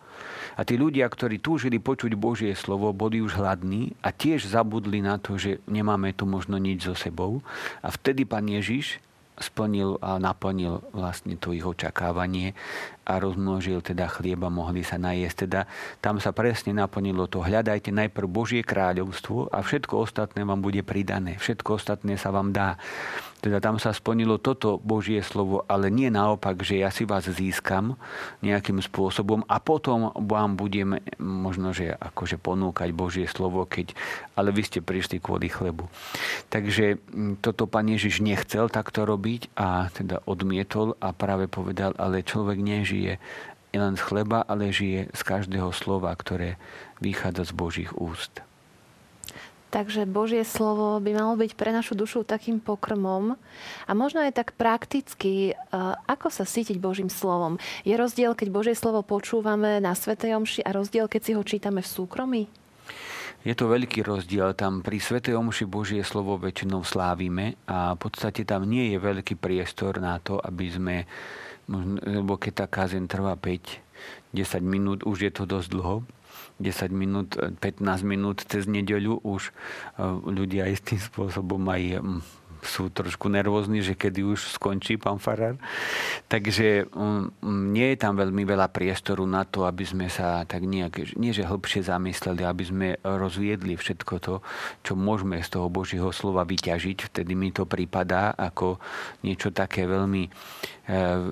a 0.61 0.69
tí 0.69 0.77
ľudia, 0.77 1.09
ktorí 1.09 1.41
túžili 1.41 1.81
počuť 1.81 2.13
Božie 2.21 2.53
slovo, 2.53 2.93
boli 2.93 3.25
už 3.25 3.41
hladní 3.41 3.97
a 4.05 4.13
tiež 4.13 4.45
zabudli 4.45 5.01
na 5.01 5.17
to, 5.17 5.41
že 5.41 5.65
nemáme 5.65 6.13
tu 6.13 6.29
možno 6.29 6.61
nič 6.61 6.85
so 6.85 6.93
sebou. 6.93 7.41
A 7.81 7.89
vtedy 7.89 8.29
pán 8.29 8.45
Ježiš 8.45 9.01
splnil 9.41 9.97
a 10.05 10.21
naplnil 10.21 10.85
vlastne 10.93 11.33
to 11.41 11.57
ich 11.57 11.65
očakávanie 11.65 12.53
a 13.09 13.17
rozmnožil 13.17 13.81
teda 13.81 14.05
chlieba, 14.13 14.53
mohli 14.53 14.85
sa 14.85 15.01
najesť. 15.01 15.49
Teda 15.49 15.65
tam 16.05 16.21
sa 16.21 16.37
presne 16.37 16.77
naplnilo 16.77 17.25
to. 17.25 17.41
Hľadajte 17.41 17.89
najprv 17.89 18.29
Božie 18.29 18.61
kráľovstvo 18.61 19.49
a 19.49 19.65
všetko 19.65 20.05
ostatné 20.05 20.45
vám 20.45 20.61
bude 20.61 20.85
pridané. 20.85 21.41
Všetko 21.41 21.81
ostatné 21.81 22.21
sa 22.21 22.29
vám 22.29 22.53
dá. 22.53 22.77
Teda 23.41 23.57
tam 23.57 23.81
sa 23.81 23.97
splnilo 23.97 24.37
toto 24.37 24.77
Božie 24.77 25.25
slovo, 25.25 25.65
ale 25.65 25.89
nie 25.89 26.13
naopak, 26.13 26.61
že 26.61 26.77
ja 26.77 26.93
si 26.93 27.09
vás 27.09 27.25
získam 27.25 27.97
nejakým 28.45 28.85
spôsobom 28.85 29.49
a 29.49 29.57
potom 29.57 30.13
vám 30.13 30.61
budem 30.61 31.01
možno, 31.17 31.73
že 31.73 31.97
akože 31.97 32.37
ponúkať 32.37 32.93
Božie 32.93 33.25
slovo, 33.25 33.65
keď, 33.65 33.97
ale 34.37 34.53
vy 34.53 34.63
ste 34.69 34.85
prišli 34.85 35.25
kvôli 35.25 35.49
chlebu. 35.49 35.89
Takže 36.53 37.01
toto 37.41 37.65
pán 37.65 37.89
Ježiš 37.89 38.21
nechcel 38.21 38.69
takto 38.69 39.09
robiť 39.09 39.57
a 39.57 39.89
teda 39.89 40.21
odmietol 40.29 41.01
a 41.01 41.17
práve 41.17 41.49
povedal, 41.49 41.97
ale 41.97 42.21
človek 42.21 42.61
nežije 42.61 43.17
len 43.73 43.95
z 43.95 44.03
chleba, 44.03 44.43
ale 44.45 44.75
žije 44.75 45.15
z 45.15 45.21
každého 45.23 45.71
slova, 45.71 46.11
ktoré 46.13 46.59
vychádza 46.99 47.49
z 47.49 47.53
Božích 47.55 47.93
úst. 47.95 48.50
Takže 49.71 50.03
Božie 50.03 50.43
slovo 50.43 50.99
by 50.99 51.15
malo 51.15 51.39
byť 51.39 51.55
pre 51.55 51.71
našu 51.71 51.95
dušu 51.95 52.27
takým 52.27 52.59
pokrmom 52.59 53.39
a 53.87 53.91
možno 53.95 54.19
aj 54.19 54.43
tak 54.43 54.49
prakticky, 54.59 55.55
ako 56.11 56.27
sa 56.27 56.43
sítiť 56.43 56.75
Božím 56.83 57.07
slovom. 57.07 57.55
Je 57.87 57.95
rozdiel, 57.95 58.35
keď 58.35 58.51
Božie 58.51 58.75
slovo 58.75 59.07
počúvame 59.07 59.79
na 59.79 59.95
Svetej 59.95 60.35
Omši 60.43 60.67
a 60.67 60.75
rozdiel, 60.75 61.07
keď 61.07 61.21
si 61.23 61.33
ho 61.39 61.43
čítame 61.47 61.87
v 61.87 61.93
súkromí? 61.95 62.43
Je 63.47 63.55
to 63.55 63.71
veľký 63.71 64.03
rozdiel. 64.03 64.59
Tam 64.59 64.83
pri 64.83 64.99
Svetej 64.99 65.39
Omši 65.39 65.71
Božie 65.71 66.03
slovo 66.03 66.35
väčšinou 66.35 66.83
slávime 66.83 67.55
a 67.71 67.95
v 67.95 68.11
podstate 68.11 68.43
tam 68.43 68.67
nie 68.67 68.91
je 68.91 68.99
veľký 68.99 69.39
priestor 69.39 70.03
na 70.03 70.19
to, 70.19 70.43
aby 70.43 70.67
sme, 70.67 70.97
lebo 72.11 72.35
keď 72.43 72.53
tá 72.53 72.67
kázeň 72.67 73.07
trvá 73.07 73.39
5, 73.39 74.35
10 74.35 74.67
minút, 74.67 75.07
už 75.07 75.31
je 75.31 75.33
to 75.33 75.47
dosť 75.47 75.69
dlho 75.79 76.03
10 76.61 76.93
minút, 76.93 77.41
15 77.41 77.81
minút 78.05 78.45
cez 78.45 78.69
nedeľu 78.69 79.25
už 79.25 79.49
e, 79.49 79.53
ľudia 80.29 80.69
istým 80.69 81.01
spôsobom 81.09 81.65
aj 81.73 82.05
sú 82.65 82.93
trošku 82.93 83.29
nervózni, 83.29 83.81
že 83.81 83.97
kedy 83.97 84.25
už 84.25 84.57
skončí 84.57 84.97
pán 84.97 85.19
Farar. 85.21 85.57
Takže 86.27 86.89
um, 86.93 87.31
nie 87.73 87.95
je 87.95 87.99
tam 87.99 88.17
veľmi 88.17 88.43
veľa 88.45 88.69
priestoru 88.71 89.25
na 89.25 89.47
to, 89.47 89.65
aby 89.65 89.85
sme 89.85 90.07
sa 90.09 90.45
tak 90.45 90.65
nejak, 90.65 91.17
nie 91.17 91.31
že 91.33 91.47
hĺbšie 91.47 91.87
zamysleli, 91.87 92.43
aby 92.45 92.65
sme 92.65 92.89
rozviedli 93.03 93.75
všetko 93.77 94.15
to, 94.21 94.35
čo 94.85 94.93
môžeme 94.95 95.41
z 95.41 95.49
toho 95.57 95.69
Božieho 95.73 96.11
slova 96.11 96.45
vyťažiť. 96.45 97.13
Vtedy 97.13 97.33
mi 97.37 97.51
to 97.51 97.65
prípadá 97.65 98.33
ako 98.37 98.81
niečo 99.25 99.53
také 99.53 99.87
veľmi 99.87 100.29
Eh, 100.91 101.23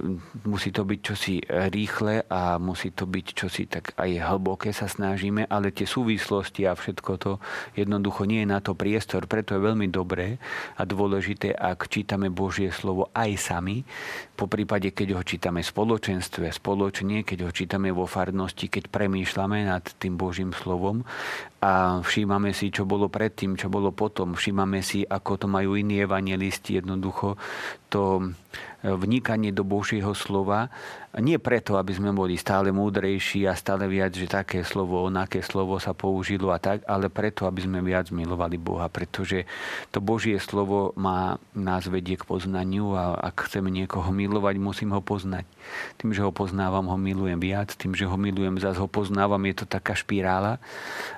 musí 0.46 0.70
to 0.70 0.86
byť 0.86 1.00
čosi 1.02 1.42
rýchle 1.50 2.22
a 2.30 2.62
musí 2.62 2.94
to 2.94 3.10
byť 3.10 3.26
čosi 3.34 3.66
tak 3.66 3.90
aj 3.98 4.30
hlboké 4.30 4.70
sa 4.70 4.86
snažíme, 4.86 5.50
ale 5.50 5.74
tie 5.74 5.82
súvislosti 5.82 6.62
a 6.62 6.78
všetko 6.78 7.12
to 7.18 7.32
jednoducho 7.74 8.22
nie 8.22 8.46
je 8.46 8.52
na 8.54 8.62
to 8.62 8.78
priestor. 8.78 9.26
Preto 9.26 9.58
je 9.58 9.66
veľmi 9.66 9.90
dobré 9.90 10.38
a 10.78 10.86
dôležité, 11.18 11.50
ak 11.50 11.90
čítame 11.90 12.30
Božie 12.30 12.70
slovo 12.70 13.10
aj 13.10 13.50
sami, 13.50 13.82
po 14.38 14.46
prípade, 14.46 14.94
keď 14.94 15.18
ho 15.18 15.22
čítame 15.26 15.66
v 15.66 15.70
spoločenstve, 15.74 16.46
spoločne, 16.54 17.26
keď 17.26 17.38
ho 17.42 17.50
čítame 17.50 17.90
vo 17.90 18.06
farnosti, 18.06 18.70
keď 18.70 18.86
premýšľame 18.86 19.66
nad 19.66 19.82
tým 19.98 20.14
Božím 20.14 20.54
slovom 20.54 21.02
a 21.58 21.98
všímame 21.98 22.54
si, 22.54 22.70
čo 22.70 22.86
bolo 22.86 23.10
predtým, 23.10 23.58
čo 23.58 23.66
bolo 23.66 23.90
potom, 23.90 24.38
všímame 24.38 24.78
si, 24.78 25.02
ako 25.02 25.42
to 25.42 25.46
majú 25.50 25.74
iní 25.74 26.06
evangelisti, 26.06 26.78
jednoducho 26.78 27.34
to 27.88 28.30
vnikanie 28.84 29.50
do 29.50 29.64
Božieho 29.64 30.12
slova. 30.12 30.68
Nie 31.18 31.40
preto, 31.40 31.80
aby 31.80 31.90
sme 31.96 32.12
boli 32.12 32.36
stále 32.36 32.68
múdrejší 32.68 33.48
a 33.48 33.56
stále 33.56 33.88
viac, 33.88 34.12
že 34.12 34.28
také 34.28 34.60
slovo, 34.60 35.08
onaké 35.08 35.40
slovo 35.40 35.80
sa 35.80 35.96
použilo 35.96 36.52
a 36.52 36.60
tak, 36.60 36.84
ale 36.84 37.08
preto, 37.08 37.48
aby 37.48 37.64
sme 37.64 37.80
viac 37.80 38.12
milovali 38.12 38.60
Boha, 38.60 38.86
pretože 38.92 39.48
to 39.88 40.04
Božie 40.04 40.36
slovo 40.36 40.92
má 41.00 41.40
nás 41.56 41.88
vedie 41.88 42.20
k 42.20 42.28
poznaniu 42.28 42.92
a 42.92 43.16
ak 43.18 43.48
chceme 43.48 43.72
niekoho 43.72 44.12
milovať, 44.12 44.60
musím 44.60 44.92
ho 44.92 45.00
poznať. 45.00 45.48
Tým, 45.96 46.12
že 46.12 46.20
ho 46.20 46.30
poznávam, 46.30 46.92
ho 46.92 46.98
milujem 47.00 47.40
viac, 47.40 47.72
tým, 47.72 47.96
že 47.96 48.04
ho 48.04 48.20
milujem, 48.20 48.60
zase 48.60 48.78
ho 48.78 48.86
poznávam, 48.86 49.40
je 49.48 49.64
to 49.64 49.66
taká 49.66 49.96
špirála 49.96 50.60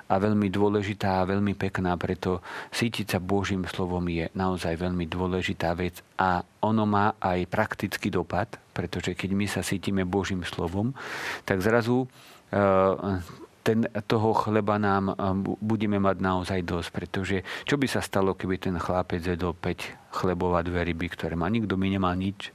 a 0.07 0.13
veľmi 0.15 0.30
dôležitá 0.37 1.19
a 1.19 1.27
veľmi 1.27 1.57
pekná, 1.57 1.97
preto 1.97 2.39
sítiť 2.71 3.17
sa 3.17 3.19
Božím 3.19 3.67
slovom 3.67 4.05
je 4.07 4.29
naozaj 4.37 4.77
veľmi 4.77 5.09
dôležitá 5.09 5.73
vec 5.75 5.99
a 6.15 6.45
ono 6.61 6.83
má 6.85 7.17
aj 7.17 7.49
praktický 7.49 8.13
dopad, 8.13 8.61
pretože 8.71 9.17
keď 9.17 9.29
my 9.33 9.45
sa 9.49 9.65
cítime 9.65 10.07
Božím 10.07 10.45
slovom, 10.47 10.95
tak 11.43 11.59
zrazu 11.59 12.07
eh, 12.53 13.19
ten, 13.61 13.85
toho 14.05 14.33
chleba 14.33 14.77
nám 14.77 15.11
eh, 15.11 15.15
budeme 15.59 15.97
mať 15.97 16.17
naozaj 16.21 16.59
dosť, 16.63 16.89
pretože 16.93 17.37
čo 17.65 17.75
by 17.75 17.87
sa 17.89 17.99
stalo, 17.99 18.37
keby 18.37 18.61
ten 18.61 18.75
chlapec 18.77 19.19
jedol 19.19 19.57
5 19.57 20.15
chlebov 20.15 20.55
a 20.55 20.61
dve 20.61 20.85
ryby, 20.85 21.11
ktoré 21.11 21.35
má 21.35 21.49
nikto 21.49 21.75
by 21.75 21.87
nemal 21.89 22.13
nič. 22.15 22.53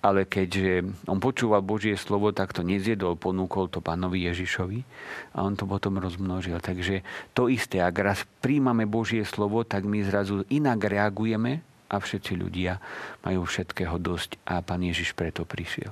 Ale 0.00 0.24
keďže 0.24 0.88
on 1.04 1.20
počúval 1.20 1.60
Božie 1.60 1.92
slovo, 2.00 2.32
tak 2.32 2.56
to 2.56 2.64
nezjedol, 2.64 3.20
ponúkol 3.20 3.68
to 3.68 3.84
pánovi 3.84 4.24
Ježišovi 4.32 4.80
a 5.36 5.44
on 5.44 5.54
to 5.60 5.68
potom 5.68 6.00
rozmnožil. 6.00 6.56
Takže 6.56 7.04
to 7.36 7.52
isté, 7.52 7.84
ak 7.84 7.96
raz 8.00 8.20
príjmame 8.40 8.88
Božie 8.88 9.28
slovo, 9.28 9.60
tak 9.62 9.84
my 9.84 10.00
zrazu 10.00 10.48
inak 10.48 10.88
reagujeme 10.88 11.60
a 11.90 11.96
všetci 11.98 12.32
ľudia 12.38 12.80
majú 13.26 13.44
všetkého 13.44 13.98
dosť 14.00 14.40
a 14.46 14.62
Pán 14.64 14.80
Ježiš 14.86 15.12
preto 15.12 15.44
prišiel. 15.44 15.90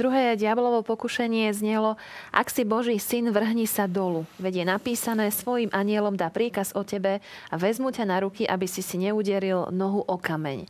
Druhé 0.00 0.32
diabolovo 0.32 0.80
pokušenie 0.80 1.52
znelo, 1.52 2.00
ak 2.32 2.48
si 2.48 2.64
Boží 2.64 2.96
syn, 2.96 3.28
vrhni 3.36 3.68
sa 3.68 3.84
dolu. 3.84 4.24
Veď 4.40 4.64
napísané, 4.64 5.28
svojim 5.28 5.68
anielom 5.76 6.16
dá 6.16 6.32
príkaz 6.32 6.72
o 6.72 6.80
tebe 6.80 7.20
a 7.52 7.54
vezmu 7.60 7.92
ťa 7.92 8.08
na 8.08 8.16
ruky, 8.24 8.48
aby 8.48 8.64
si 8.64 8.80
si 8.80 8.96
neuderil 8.96 9.68
nohu 9.68 10.00
o 10.00 10.16
kameň. 10.16 10.64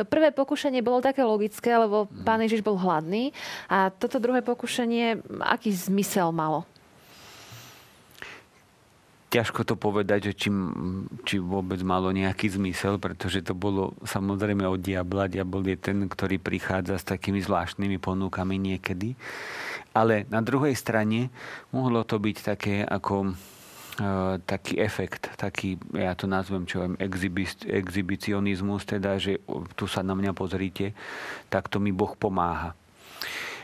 To 0.00 0.08
prvé 0.08 0.32
pokušenie 0.32 0.80
bolo 0.80 1.04
také 1.04 1.20
logické, 1.20 1.76
lebo 1.76 2.08
pán 2.24 2.40
Ježiš 2.40 2.64
bol 2.64 2.80
hladný 2.80 3.36
a 3.68 3.92
toto 3.92 4.16
druhé 4.16 4.40
pokušenie, 4.40 5.20
aký 5.44 5.68
zmysel 5.68 6.32
malo? 6.32 6.64
Ťažko 9.32 9.64
to 9.64 9.80
povedať, 9.80 10.28
že 10.28 10.32
či, 10.36 10.48
či 11.24 11.40
vôbec 11.40 11.80
malo 11.80 12.12
nejaký 12.12 12.52
zmysel, 12.52 13.00
pretože 13.00 13.40
to 13.40 13.56
bolo 13.56 13.96
samozrejme 14.04 14.68
od 14.68 14.76
diabla. 14.76 15.32
Diabol 15.32 15.64
je 15.72 15.80
ten, 15.80 16.04
ktorý 16.04 16.36
prichádza 16.36 17.00
s 17.00 17.08
takými 17.08 17.40
zvláštnymi 17.40 17.96
ponúkami 17.96 18.60
niekedy. 18.60 19.16
Ale 19.96 20.28
na 20.28 20.44
druhej 20.44 20.76
strane 20.76 21.32
mohlo 21.72 22.04
to 22.04 22.20
byť 22.20 22.36
také 22.44 22.84
ako 22.84 23.32
e, 23.96 24.40
taký 24.44 24.76
efekt, 24.76 25.32
taký, 25.40 25.80
ja 25.96 26.12
to 26.12 26.28
nazvem 26.28 26.68
čo 26.68 26.84
viem, 26.84 27.00
exhibicionizmus, 27.64 28.84
teda, 28.84 29.16
že 29.16 29.40
tu 29.72 29.88
sa 29.88 30.04
na 30.04 30.12
mňa 30.12 30.36
pozrite, 30.36 30.92
tak 31.48 31.72
to 31.72 31.80
mi 31.80 31.88
Boh 31.88 32.12
pomáha 32.16 32.76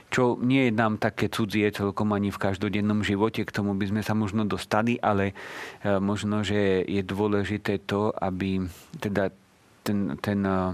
čo 0.08 0.40
nie 0.40 0.68
je 0.68 0.72
nám 0.72 0.96
také 0.96 1.28
cudzie 1.28 1.68
celkom 1.68 2.16
ani 2.16 2.32
v 2.32 2.40
každodennom 2.40 3.04
živote, 3.04 3.44
k 3.44 3.54
tomu 3.54 3.76
by 3.76 3.92
sme 3.92 4.02
sa 4.04 4.16
možno 4.16 4.48
dostali, 4.48 4.96
ale 4.96 5.36
e, 5.84 6.00
možno, 6.00 6.40
že 6.40 6.84
je 6.88 7.02
dôležité 7.04 7.84
to, 7.84 8.08
aby 8.16 8.64
teda 8.96 9.28
ten, 9.84 10.16
ten, 10.24 10.40
e, 10.40 10.72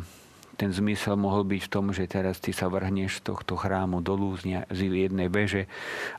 ten 0.55 0.71
zmysel 0.71 1.19
mohol 1.19 1.43
byť 1.43 1.61
v 1.67 1.73
tom, 1.73 1.91
že 1.91 2.07
teraz 2.07 2.39
ty 2.39 2.55
sa 2.55 2.71
vrhneš 2.71 3.19
z 3.19 3.35
tohto 3.35 3.59
chrámu 3.59 4.07
dolu 4.07 4.39
z 4.39 4.63
jednej 4.71 5.27
veže, 5.27 5.67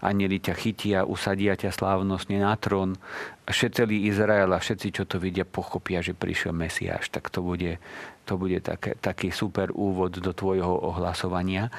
anieli 0.03 0.43
ťa 0.43 0.53
chytia, 0.60 1.00
usadia 1.07 1.55
ťa 1.55 1.72
slávnostne 1.72 2.43
na 2.43 2.51
trón. 2.60 3.00
Celý 3.48 4.12
Izrael 4.12 4.51
a 4.51 4.60
všetci, 4.60 4.88
čo 4.91 5.03
to 5.07 5.24
vidia, 5.24 5.48
pochopia, 5.48 6.03
že 6.03 6.12
prišiel 6.12 6.51
Mesiáš. 6.51 7.07
Tak 7.07 7.31
to 7.31 7.39
bude, 7.39 7.79
to 8.27 8.36
bude 8.36 8.60
také, 8.60 9.00
taký 9.00 9.31
super 9.31 9.72
úvod 9.72 10.19
do 10.19 10.36
tvojho 10.36 10.84
ohlasovania 10.84 11.72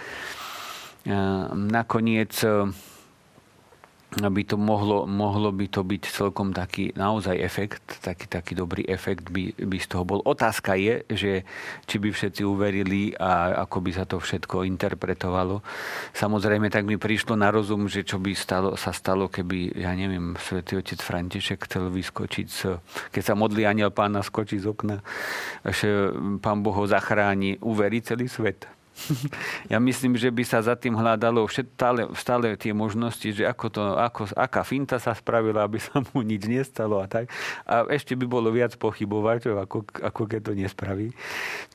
nakoniec 1.54 2.34
e, 2.42 2.70
by 4.16 4.42
to 4.48 4.56
mohlo, 4.56 5.04
mohlo 5.04 5.52
by 5.52 5.68
to 5.68 5.84
byť 5.84 6.02
celkom 6.08 6.56
taký 6.56 6.88
naozaj 6.96 7.36
efekt, 7.36 8.00
taký, 8.00 8.24
taký 8.24 8.52
dobrý 8.56 8.88
efekt 8.88 9.28
by, 9.28 9.52
by 9.52 9.76
z 9.76 9.86
toho 9.92 10.08
bol. 10.08 10.24
Otázka 10.24 10.72
je, 10.78 11.04
že 11.12 11.32
či 11.84 11.96
by 12.00 12.08
všetci 12.14 12.40
uverili 12.46 13.12
a 13.20 13.60
ako 13.68 13.76
by 13.84 13.90
sa 13.92 14.08
to 14.08 14.16
všetko 14.16 14.64
interpretovalo. 14.64 15.60
Samozrejme, 16.16 16.72
tak 16.72 16.88
mi 16.88 16.96
prišlo 16.96 17.36
na 17.36 17.52
rozum, 17.52 17.92
že 17.92 18.08
čo 18.08 18.16
by 18.16 18.32
stalo, 18.32 18.72
sa 18.80 18.96
stalo, 18.96 19.28
keby, 19.28 19.76
ja 19.76 19.92
neviem, 19.92 20.32
svätý 20.40 20.80
otec 20.80 21.02
František 21.02 21.68
chcel 21.68 21.92
vyskočiť, 21.92 22.46
z, 22.48 22.80
keď 23.12 23.22
sa 23.22 23.34
modlí 23.36 23.68
aniel 23.68 23.92
pána, 23.92 24.24
skočí 24.24 24.56
z 24.56 24.72
okna, 24.72 25.04
že 25.60 26.14
pán 26.40 26.64
Boh 26.64 26.72
ho 26.72 26.88
zachráni, 26.88 27.60
uverí 27.60 28.00
celý 28.00 28.32
svet. 28.32 28.75
ja 29.72 29.78
myslím, 29.78 30.16
že 30.16 30.32
by 30.32 30.42
sa 30.44 30.64
za 30.64 30.74
tým 30.74 30.96
hľadalo 30.96 31.44
stále, 31.48 32.08
stále 32.16 32.56
tie 32.56 32.72
možnosti, 32.72 33.28
že 33.28 33.44
ako 33.44 33.66
to, 33.68 33.82
ako, 33.96 34.22
aká 34.32 34.64
finta 34.64 34.96
sa 34.96 35.12
spravila, 35.12 35.64
aby 35.64 35.78
sa 35.78 36.00
mu 36.00 36.24
nič 36.24 36.48
nestalo 36.48 37.00
a 37.00 37.06
tak. 37.06 37.28
A 37.68 37.84
ešte 37.92 38.16
by 38.16 38.26
bolo 38.26 38.48
viac 38.50 38.74
pochybovať, 38.76 39.52
ako, 39.52 39.84
ako 40.00 40.22
keď 40.26 40.40
to 40.50 40.52
nespraví. 40.56 41.12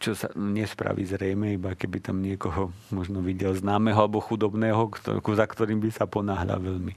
Čo 0.01 0.17
sa 0.17 0.27
nespraví 0.35 1.05
zrejme, 1.05 1.55
iba 1.55 1.77
keby 1.77 2.01
tam 2.01 2.19
niekoho 2.19 2.73
možno 2.89 3.21
videl 3.21 3.53
známeho 3.53 4.01
alebo 4.01 4.19
chudobného, 4.21 4.89
za 5.21 5.45
ktorým 5.45 5.79
by 5.79 5.89
sa 5.93 6.05
ponáhľal 6.09 6.59
veľmi 6.59 6.93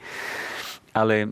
ale 0.94 1.26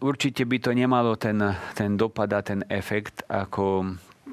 určite 0.00 0.48
by 0.48 0.56
to 0.64 0.72
nemalo 0.72 1.12
ten, 1.20 1.36
ten 1.76 2.00
dopad 2.00 2.32
a 2.32 2.40
ten 2.40 2.64
efekt, 2.72 3.20
ako 3.28 3.84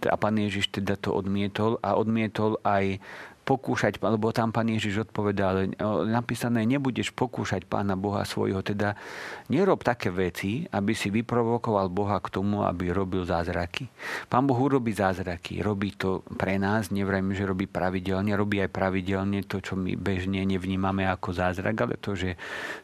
a 0.06 0.14
pán 0.14 0.38
Ježiš 0.38 0.70
teda 0.70 0.94
to 0.94 1.10
odmietol 1.10 1.82
a 1.82 1.98
odmietol 1.98 2.62
aj 2.62 3.02
pokúšať, 3.48 4.04
lebo 4.04 4.36
tam 4.36 4.52
pán 4.52 4.68
Ježiš 4.68 5.08
odpovedal, 5.08 5.72
napísané, 6.12 6.68
nebudeš 6.68 7.16
pokúšať 7.16 7.64
pána 7.64 7.96
Boha 7.96 8.28
svojho, 8.28 8.60
teda 8.60 9.00
nerob 9.48 9.88
také 9.88 10.12
veci, 10.12 10.68
aby 10.68 10.92
si 10.92 11.08
vyprovokoval 11.08 11.88
Boha 11.88 12.20
k 12.20 12.28
tomu, 12.28 12.68
aby 12.68 12.92
robil 12.92 13.24
zázraky. 13.24 13.88
Pán 14.28 14.44
Boh 14.44 14.60
urobí 14.60 14.92
zázraky, 14.92 15.64
robí 15.64 15.96
to 15.96 16.28
pre 16.36 16.60
nás, 16.60 16.92
nevrajme, 16.92 17.32
že 17.32 17.48
robí 17.48 17.72
pravidelne, 17.72 18.36
robí 18.36 18.60
aj 18.60 18.68
pravidelne 18.68 19.48
to, 19.48 19.64
čo 19.64 19.80
my 19.80 19.96
bežne 19.96 20.44
nevnímame 20.44 21.08
ako 21.08 21.32
zázrak, 21.32 21.76
ale 21.88 21.96
to, 21.96 22.20
že, 22.20 22.36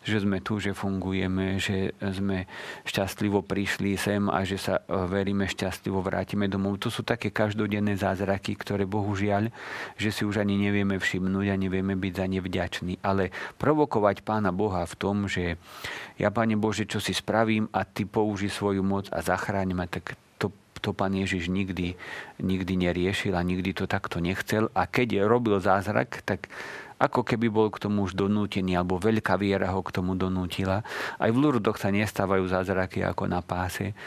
že 0.08 0.24
sme 0.24 0.40
tu, 0.40 0.64
že 0.64 0.72
fungujeme, 0.72 1.60
že 1.60 1.92
sme 2.00 2.48
šťastlivo 2.88 3.44
prišli 3.44 4.00
sem 4.00 4.32
a 4.32 4.48
že 4.48 4.56
sa 4.56 4.80
e, 4.80 4.96
veríme 5.12 5.44
šťastlivo 5.44 6.00
vrátime 6.00 6.48
domov. 6.48 6.80
To 6.80 6.88
sú 6.88 7.04
také 7.04 7.34
každodenné 7.36 8.00
zázraky, 8.00 8.56
ktoré 8.56 8.88
bohužiaľ, 8.88 9.52
že 10.00 10.10
si 10.14 10.24
už 10.24 10.40
ani 10.40 10.53
ani 10.54 10.70
nevieme 10.70 11.02
všimnúť 11.02 11.50
a 11.50 11.56
nevieme 11.58 11.98
byť 11.98 12.14
za 12.14 12.26
ne 12.30 12.38
vďační. 12.38 12.94
Ale 13.02 13.34
provokovať 13.58 14.22
Pána 14.22 14.54
Boha 14.54 14.86
v 14.86 14.94
tom, 14.94 15.26
že 15.26 15.58
ja, 16.22 16.30
Pane 16.30 16.54
Bože, 16.54 16.86
čo 16.86 17.02
si 17.02 17.18
spravím 17.18 17.66
a 17.74 17.82
Ty 17.90 18.06
použi 18.06 18.54
svoju 18.54 18.86
moc 18.86 19.10
a 19.10 19.26
zachráň 19.26 19.74
ma, 19.74 19.90
tak 19.90 20.14
to, 20.38 20.54
to 20.78 20.94
Pán 20.94 21.18
Ježiš 21.18 21.50
nikdy, 21.50 21.98
nikdy 22.38 22.74
neriešil 22.78 23.34
a 23.34 23.42
nikdy 23.42 23.74
to 23.74 23.90
takto 23.90 24.22
nechcel. 24.22 24.70
A 24.78 24.86
keď 24.86 25.26
robil 25.26 25.58
zázrak, 25.58 26.22
tak 26.22 26.54
ako 27.02 27.26
keby 27.26 27.50
bol 27.50 27.68
k 27.74 27.82
tomu 27.82 28.06
už 28.06 28.14
donútený, 28.14 28.78
alebo 28.78 29.02
veľká 29.02 29.36
viera 29.42 29.74
ho 29.74 29.82
k 29.82 29.92
tomu 29.92 30.14
donútila. 30.14 30.86
Aj 31.18 31.30
v 31.34 31.42
Lurdoch 31.42 31.82
sa 31.82 31.90
nestávajú 31.90 32.46
zázraky 32.46 33.02
ako 33.02 33.26
na 33.26 33.42
páse. 33.42 33.98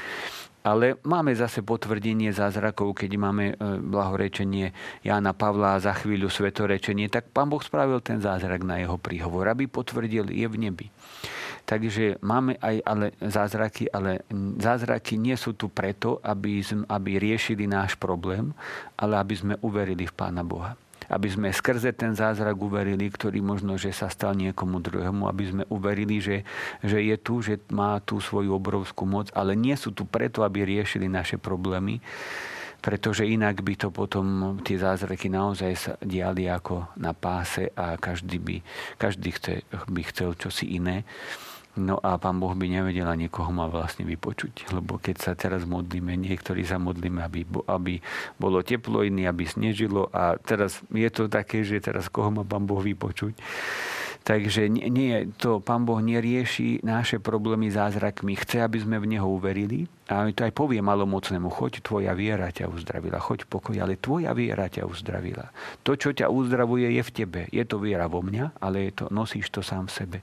Ale 0.67 0.99
máme 1.07 1.31
zase 1.31 1.63
potvrdenie 1.63 2.35
zázrakov, 2.35 2.99
keď 2.99 3.11
máme 3.15 3.55
e, 3.55 3.79
blahorečenie 3.79 4.75
Jána 5.07 5.31
Pavla 5.31 5.79
a 5.79 5.83
za 5.83 5.95
chvíľu 5.95 6.27
svetorečenie, 6.27 7.07
tak 7.07 7.31
pán 7.31 7.47
Boh 7.47 7.63
spravil 7.63 8.03
ten 8.03 8.19
zázrak 8.19 8.67
na 8.67 8.83
jeho 8.83 8.99
príhovor, 8.99 9.47
aby 9.47 9.71
potvrdil, 9.71 10.27
je 10.35 10.47
v 10.51 10.57
nebi. 10.59 10.91
Takže 11.67 12.19
máme 12.19 12.59
aj 12.59 12.77
ale 12.83 13.07
zázraky, 13.23 13.91
ale 13.95 14.27
zázraky 14.59 15.19
nie 15.19 15.39
sú 15.39 15.55
tu 15.55 15.71
preto, 15.71 16.19
aby, 16.23 16.63
aby 16.91 17.11
riešili 17.19 17.71
náš 17.71 17.95
problém, 17.95 18.51
ale 18.99 19.23
aby 19.23 19.35
sme 19.39 19.55
uverili 19.63 20.07
v 20.07 20.15
Pána 20.19 20.43
Boha 20.43 20.75
aby 21.11 21.29
sme 21.31 21.49
skrze 21.55 21.95
ten 21.95 22.12
zázrak 22.12 22.59
uverili, 22.59 23.07
ktorý 23.11 23.38
možno, 23.42 23.79
že 23.79 23.95
sa 23.95 24.11
stal 24.11 24.35
niekomu 24.35 24.83
druhému, 24.83 25.27
aby 25.31 25.45
sme 25.47 25.62
uverili, 25.71 26.19
že, 26.19 26.42
že 26.83 26.99
je 27.03 27.16
tu, 27.19 27.42
že 27.42 27.62
má 27.71 27.99
tú 28.03 28.19
svoju 28.19 28.55
obrovskú 28.55 29.07
moc, 29.07 29.31
ale 29.33 29.55
nie 29.55 29.75
sú 29.79 29.95
tu 29.95 30.05
preto, 30.07 30.42
aby 30.42 30.66
riešili 30.66 31.07
naše 31.07 31.38
problémy, 31.38 32.03
pretože 32.83 33.27
inak 33.27 33.66
by 33.66 33.75
to 33.75 33.88
potom 33.90 34.59
tie 34.62 34.79
zázraky 34.79 35.27
naozaj 35.27 35.73
sa 35.75 35.92
diali 35.99 36.47
ako 36.47 36.95
na 36.99 37.11
páse 37.16 37.71
a 37.75 37.99
každý 37.99 38.38
by, 38.38 38.57
každý 38.95 39.35
chce, 39.35 39.66
by 39.90 40.03
chcel 40.07 40.38
čosi 40.38 40.79
iné. 40.79 41.03
No 41.77 42.01
a 42.01 42.17
pán 42.17 42.41
Boh 42.41 42.57
by 42.57 42.67
nevedel 42.73 43.05
ani 43.05 43.29
má 43.29 43.69
vlastne 43.69 44.09
vypočuť. 44.09 44.73
Lebo 44.73 44.97
keď 44.97 45.17
sa 45.21 45.33
teraz 45.37 45.69
modlíme, 45.69 46.17
niektorí 46.17 46.65
sa 46.65 46.81
modlíme, 46.81 47.21
aby, 47.21 47.45
aby 47.69 48.01
bolo 48.41 48.65
teplo, 48.65 49.05
iný, 49.05 49.29
aby 49.29 49.45
snežilo. 49.45 50.09
A 50.09 50.41
teraz 50.41 50.81
je 50.89 51.09
to 51.12 51.29
také, 51.29 51.61
že 51.69 51.85
teraz 51.85 52.09
koho 52.09 52.33
má 52.33 52.49
pán 52.49 52.65
Boh 52.65 52.81
vypočuť. 52.81 53.37
Takže 54.27 54.67
nie, 54.67 54.91
nie, 54.91 55.31
to 55.39 55.62
pán 55.62 55.87
Boh 55.87 56.03
nerieši 56.03 56.83
naše 56.83 57.23
problémy 57.23 57.71
zázrakmi. 57.71 58.35
Chce, 58.35 58.59
aby 58.59 58.83
sme 58.83 58.99
v 58.99 59.15
Neho 59.15 59.29
uverili. 59.31 59.87
A 60.11 60.27
to 60.35 60.43
aj 60.43 60.51
povie 60.51 60.83
malomocnému, 60.83 61.47
choď, 61.47 61.79
tvoja 61.79 62.11
viera 62.11 62.51
ťa 62.51 62.67
uzdravila, 62.67 63.23
choď 63.23 63.47
pokoj, 63.47 63.79
ale 63.79 63.95
tvoja 63.95 64.35
viera 64.35 64.67
ťa 64.67 64.83
uzdravila. 64.83 65.55
To, 65.87 65.95
čo 65.95 66.11
ťa 66.11 66.27
uzdravuje, 66.27 66.99
je 66.99 67.03
v 67.07 67.15
tebe. 67.15 67.41
Je 67.55 67.62
to 67.62 67.79
viera 67.79 68.11
vo 68.11 68.19
mňa, 68.19 68.59
ale 68.59 68.91
je 68.91 68.93
to, 68.99 69.05
nosíš 69.15 69.47
to 69.55 69.62
sám 69.62 69.87
v 69.87 69.95
sebe. 69.95 70.19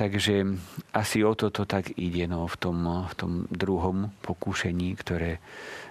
Takže 0.00 0.56
asi 0.96 1.20
o 1.28 1.36
toto 1.36 1.68
tak 1.68 1.92
ide 2.00 2.24
no, 2.24 2.48
v, 2.48 2.56
tom, 2.56 3.04
v 3.04 3.14
tom 3.20 3.32
druhom 3.52 4.08
pokúšení, 4.24 4.96
ktoré, 4.96 5.44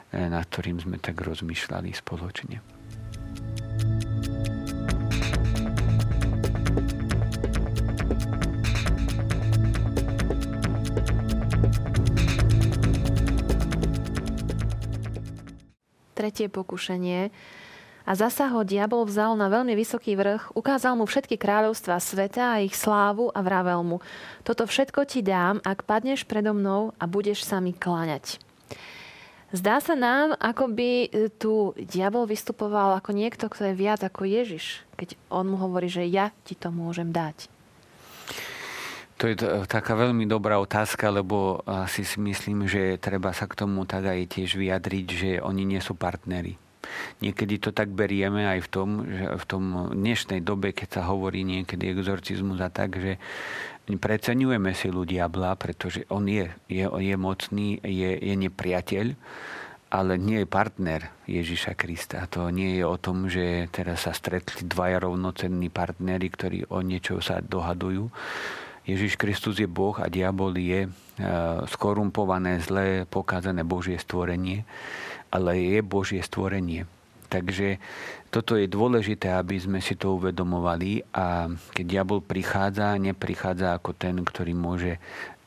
eh, 0.09 0.25
nad 0.25 0.49
ktorým 0.49 0.81
sme 0.81 0.97
tak 0.97 1.21
rozmýšľali 1.21 1.93
spoločne. 1.93 2.57
Tretie 16.17 16.49
pokušenie 16.49 17.29
a 18.09 18.17
zasa 18.17 18.49
ho 18.49 18.65
diabol 18.65 19.05
vzal 19.05 19.37
na 19.37 19.53
veľmi 19.53 19.77
vysoký 19.77 20.17
vrch, 20.17 20.57
ukázal 20.57 20.97
mu 20.97 21.05
všetky 21.05 21.37
kráľovstva 21.37 22.01
sveta 22.01 22.57
a 22.57 22.65
ich 22.65 22.73
slávu 22.73 23.29
a 23.29 23.45
vravel 23.45 23.85
mu, 23.85 23.97
toto 24.41 24.65
všetko 24.65 25.05
ti 25.05 25.21
dám, 25.21 25.61
ak 25.61 25.85
padneš 25.85 26.25
predo 26.25 26.57
mnou 26.57 26.97
a 26.97 27.05
budeš 27.05 27.45
sa 27.45 27.61
mi 27.61 27.69
kláňať. 27.69 28.41
Zdá 29.53 29.77
sa 29.77 29.93
nám, 29.93 30.33
ako 30.37 30.73
by 30.73 30.89
e, 31.05 31.07
tu 31.33 31.73
diabol 31.77 32.29
vystupoval 32.29 32.97
ako 32.97 33.13
niekto, 33.13 33.49
kto 33.49 33.69
je 33.69 33.77
viac 33.77 34.01
ako 34.01 34.25
Ježiš, 34.25 34.85
keď 34.97 35.17
on 35.29 35.49
mu 35.53 35.57
hovorí, 35.61 35.89
že 35.89 36.05
ja 36.05 36.33
ti 36.45 36.53
to 36.53 36.73
môžem 36.73 37.13
dať. 37.13 37.49
To 39.21 39.27
je 39.27 39.35
taká 39.67 39.99
veľmi 39.99 40.23
dobrá 40.29 40.61
otázka, 40.63 41.11
lebo 41.11 41.59
si 41.91 42.07
myslím, 42.23 42.71
že 42.71 42.95
treba 43.01 43.35
sa 43.35 43.51
k 43.51 43.57
tomu 43.57 43.83
tak 43.83 44.07
aj 44.07 44.31
tiež 44.31 44.55
vyjadriť, 44.55 45.05
že 45.11 45.29
oni 45.43 45.67
nie 45.67 45.81
sú 45.83 45.91
partneri. 45.91 46.68
Niekedy 47.19 47.59
to 47.59 47.69
tak 47.75 47.91
berieme 47.91 48.47
aj 48.47 48.59
v 48.65 48.69
tom, 48.69 48.89
že 49.05 49.25
v 49.35 49.45
tom 49.45 49.63
dnešnej 49.91 50.41
dobe, 50.43 50.71
keď 50.71 50.99
sa 50.99 51.01
hovorí 51.09 51.43
niekedy 51.43 51.91
exorcizmus 51.91 52.59
a 52.63 52.69
tak, 52.71 52.97
že 52.97 53.17
preceňujeme 53.89 54.77
silu 54.77 55.01
diabla, 55.07 55.57
pretože 55.57 56.05
on 56.13 56.29
je, 56.29 56.45
je, 56.69 56.85
je 56.85 57.15
mocný, 57.17 57.81
je, 57.81 58.11
je 58.21 58.35
nepriateľ, 58.37 59.17
ale 59.89 60.21
nie 60.21 60.45
je 60.45 60.47
partner 60.47 61.09
Ježiša 61.25 61.73
Krista. 61.73 62.29
To 62.29 62.53
nie 62.53 62.77
je 62.77 62.85
o 62.85 62.97
tom, 63.01 63.25
že 63.25 63.65
teraz 63.73 64.05
sa 64.05 64.13
stretli 64.13 64.61
dvaja 64.69 65.01
rovnocenní 65.01 65.73
partnery, 65.73 66.29
ktorí 66.29 66.69
o 66.69 66.85
niečo 66.85 67.17
sa 67.25 67.41
dohadujú. 67.41 68.13
Ježiš 68.85 69.17
Kristus 69.17 69.57
je 69.57 69.69
Boh 69.69 69.93
a 69.97 70.09
diabol 70.09 70.53
je 70.57 70.85
e, 70.85 70.89
skorumpované, 71.69 72.61
zlé, 72.61 73.05
pokázané 73.05 73.61
Božie 73.61 73.97
stvorenie, 74.01 74.65
ale 75.29 75.57
je 75.57 75.79
Božie 75.85 76.21
stvorenie. 76.21 76.85
Takže 77.29 77.77
toto 78.33 78.57
je 78.57 78.65
dôležité, 78.65 79.29
aby 79.29 79.61
sme 79.61 79.79
si 79.85 79.93
to 79.93 80.17
uvedomovali 80.17 81.05
a 81.13 81.45
keď 81.77 81.85
diabol 81.85 82.19
prichádza, 82.25 82.97
neprichádza 82.97 83.77
ako 83.77 83.93
ten, 83.93 84.17
ktorý 84.17 84.57
môže 84.57 84.97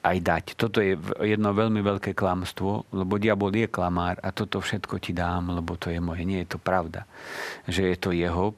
aj 0.03 0.19
dať. 0.19 0.45
Toto 0.59 0.83
je 0.83 0.99
jedno 1.23 1.55
veľmi 1.55 1.79
veľké 1.79 2.15
klamstvo, 2.15 2.91
lebo 2.91 3.23
diabol 3.23 3.55
je 3.55 3.71
klamár 3.71 4.19
a 4.19 4.35
toto 4.35 4.59
všetko 4.59 4.99
ti 4.99 5.15
dám, 5.15 5.55
lebo 5.55 5.79
to 5.79 5.95
je 5.95 6.03
moje. 6.03 6.27
Nie 6.27 6.43
je 6.43 6.55
to 6.55 6.59
pravda. 6.59 7.07
Že 7.71 7.83
je 7.95 7.97
to 7.99 8.11
jeho, 8.11 8.51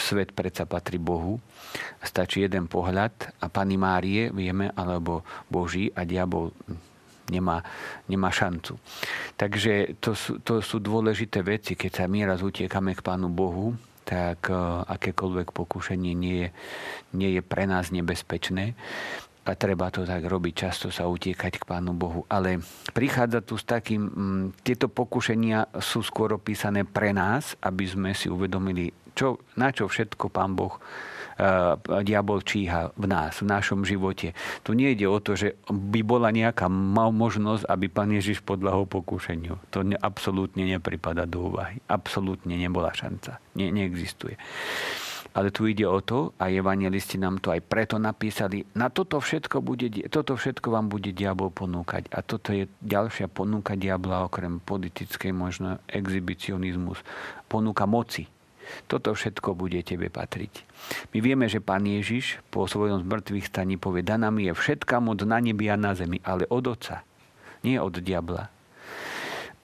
svet 0.00 0.32
predsa 0.32 0.64
patrí 0.64 0.96
Bohu. 0.96 1.36
Stačí 2.00 2.40
jeden 2.40 2.64
pohľad 2.64 3.12
a 3.44 3.52
Pani 3.52 3.76
Márie, 3.76 4.32
vieme, 4.32 4.72
alebo 4.72 5.20
Boží 5.52 5.92
a 5.92 6.08
diabol 6.08 6.56
nemá, 7.30 7.62
nemá 8.06 8.30
šancu. 8.30 8.78
Takže 9.36 9.98
to 10.00 10.14
sú, 10.14 10.38
to 10.40 10.62
sú 10.62 10.78
dôležité 10.78 11.42
veci, 11.42 11.74
keď 11.74 11.90
sa 11.92 12.04
my 12.06 12.26
raz 12.26 12.40
utiekame 12.42 12.94
k 12.94 13.04
Pánu 13.04 13.30
Bohu, 13.30 13.76
tak 14.06 14.46
e, 14.48 14.54
akékoľvek 14.86 15.50
pokúšanie 15.50 16.14
nie 16.14 16.46
je, 16.46 16.48
nie 17.18 17.30
je 17.34 17.42
pre 17.42 17.66
nás 17.66 17.90
nebezpečné 17.90 18.78
a 19.46 19.54
treba 19.54 19.94
to 19.94 20.02
tak 20.02 20.26
robiť, 20.26 20.54
často 20.66 20.90
sa 20.90 21.06
utiekať 21.06 21.62
k 21.62 21.68
Pánu 21.70 21.94
Bohu. 21.94 22.26
Ale 22.26 22.58
prichádza 22.90 23.46
tu 23.46 23.54
s 23.54 23.62
takým, 23.62 24.02
mm, 24.10 24.44
tieto 24.66 24.90
pokušenia 24.90 25.78
sú 25.78 26.02
skôr 26.02 26.34
opísané 26.34 26.82
pre 26.82 27.14
nás, 27.14 27.54
aby 27.62 27.86
sme 27.86 28.10
si 28.10 28.26
uvedomili, 28.26 28.90
čo, 29.14 29.38
na 29.54 29.70
čo 29.70 29.86
všetko 29.86 30.34
Pán 30.34 30.58
Boh 30.58 30.82
diabol 32.00 32.40
číha 32.40 32.96
v 32.96 33.04
nás, 33.04 33.44
v 33.44 33.48
našom 33.52 33.84
živote. 33.84 34.32
Tu 34.64 34.72
nie 34.72 34.96
ide 34.96 35.04
o 35.04 35.20
to, 35.20 35.36
že 35.36 35.60
by 35.68 36.00
bola 36.00 36.32
nejaká 36.32 36.68
možnosť, 37.12 37.68
aby 37.68 37.86
pán 37.92 38.10
Ježiš 38.12 38.40
podľahol 38.40 38.88
pokúšeniu. 38.88 39.60
To 39.76 39.84
ne, 39.84 40.00
absolútne 40.00 40.64
nepripada 40.64 41.28
do 41.28 41.52
úvahy. 41.52 41.76
Absolútne 41.92 42.56
nebola 42.56 42.92
šanca. 42.96 43.36
Ne, 43.52 43.68
neexistuje. 43.68 44.40
Ale 45.36 45.52
tu 45.52 45.68
ide 45.68 45.84
o 45.84 46.00
to, 46.00 46.32
a 46.40 46.48
evangelisti 46.48 47.20
nám 47.20 47.44
to 47.44 47.52
aj 47.52 47.60
preto 47.60 48.00
napísali, 48.00 48.64
na 48.72 48.88
toto 48.88 49.20
všetko, 49.20 49.60
bude, 49.60 49.92
toto 50.08 50.32
všetko 50.32 50.72
vám 50.72 50.88
bude 50.88 51.12
diabol 51.12 51.52
ponúkať. 51.52 52.08
A 52.16 52.24
toto 52.24 52.56
je 52.56 52.64
ďalšia 52.80 53.28
ponúka 53.28 53.76
diabla, 53.76 54.24
okrem 54.24 54.64
politickej 54.64 55.36
možno 55.36 55.76
exhibicionizmus. 55.92 57.04
Ponúka 57.52 57.84
moci 57.84 58.24
toto 58.86 59.12
všetko 59.16 59.56
bude 59.56 59.80
tebe 59.82 60.08
patriť. 60.12 60.52
My 61.14 61.18
vieme, 61.24 61.46
že 61.50 61.64
Pán 61.64 61.86
Ježiš 61.86 62.40
po 62.52 62.68
svojom 62.68 63.02
zmrtvých 63.06 63.48
staní 63.50 63.76
povie, 63.80 64.06
daná 64.06 64.30
mi 64.30 64.46
je 64.46 64.54
všetká 64.54 65.00
moc 65.00 65.22
na 65.22 65.42
nebi 65.42 65.66
a 65.72 65.76
na 65.78 65.96
zemi, 65.96 66.22
ale 66.22 66.44
od 66.50 66.64
Otca, 66.66 67.02
nie 67.66 67.80
od 67.80 67.98
diabla. 67.98 68.56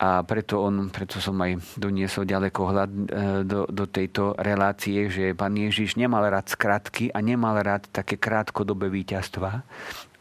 A 0.02 0.26
preto, 0.26 0.66
on, 0.66 0.90
preto 0.90 1.22
som 1.22 1.38
aj 1.38 1.78
doniesol 1.78 2.26
ďaleko 2.26 2.60
hľad 2.74 2.90
e, 2.90 3.02
do, 3.46 3.70
do 3.70 3.86
tejto 3.86 4.34
relácie, 4.34 5.06
že 5.06 5.30
pán 5.30 5.54
Ježiš 5.54 5.94
nemal 5.94 6.26
rád 6.26 6.50
skratky 6.50 7.14
a 7.14 7.22
nemal 7.22 7.62
rád 7.62 7.86
také 7.94 8.18
krátkodobé 8.18 8.90
víťazstva. 8.90 9.62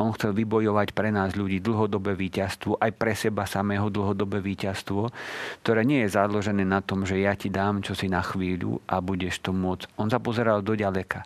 On 0.02 0.10
chcel 0.18 0.34
vybojovať 0.34 0.98
pre 0.98 1.14
nás 1.14 1.38
ľudí 1.38 1.62
dlhodobé 1.62 2.18
víťazstvo, 2.18 2.82
aj 2.82 2.92
pre 2.98 3.14
seba 3.14 3.46
samého 3.46 3.86
dlhodobé 3.94 4.42
víťazstvo, 4.42 5.14
ktoré 5.62 5.86
nie 5.86 6.02
je 6.02 6.18
založené 6.18 6.66
na 6.66 6.82
tom, 6.82 7.06
že 7.06 7.22
ja 7.22 7.38
ti 7.38 7.54
dám 7.54 7.86
čo 7.86 7.94
si 7.94 8.10
na 8.10 8.26
chvíľu 8.26 8.82
a 8.90 8.98
budeš 8.98 9.46
to 9.46 9.54
môcť. 9.54 9.94
On 10.02 10.10
sa 10.10 10.18
pozeral 10.18 10.66
do 10.66 10.74
ďaleka. 10.74 11.22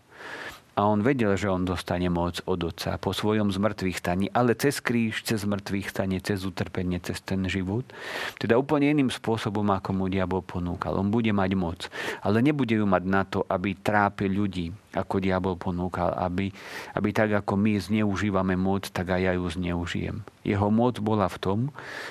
A 0.76 0.92
on 0.92 1.00
vedel, 1.00 1.40
že 1.40 1.48
on 1.48 1.64
dostane 1.64 2.12
moc 2.12 2.44
od 2.44 2.60
Otca 2.68 3.00
po 3.00 3.16
svojom 3.16 3.48
zmrtvých 3.48 3.96
staní, 3.96 4.28
ale 4.36 4.60
cez 4.60 4.84
kríž, 4.84 5.24
cez 5.24 5.48
mŕtvych 5.48 5.88
stane, 5.88 6.20
cez 6.20 6.44
utrpenie, 6.44 7.00
cez 7.00 7.24
ten 7.24 7.48
život. 7.48 7.88
Teda 8.36 8.60
úplne 8.60 8.92
iným 8.92 9.08
spôsobom, 9.08 9.64
ako 9.72 9.96
mu 9.96 10.12
diabol 10.12 10.44
ponúkal. 10.44 11.00
On 11.00 11.08
bude 11.08 11.32
mať 11.32 11.52
moc, 11.56 11.88
ale 12.20 12.44
nebude 12.44 12.76
ju 12.76 12.84
mať 12.84 13.04
na 13.08 13.24
to, 13.24 13.48
aby 13.48 13.72
trápil 13.80 14.36
ľudí, 14.36 14.76
ako 14.92 15.24
diabol 15.24 15.56
ponúkal, 15.56 16.12
aby, 16.12 16.52
aby 16.92 17.10
tak, 17.16 17.32
ako 17.32 17.56
my 17.56 17.80
zneužívame 17.80 18.60
moc, 18.60 18.92
tak 18.92 19.16
aj 19.16 19.22
ja 19.24 19.32
ju 19.32 19.48
zneužijem. 19.48 20.28
Jeho 20.44 20.68
moc 20.76 21.00
bola 21.00 21.32
v 21.32 21.40
tom, 21.40 21.60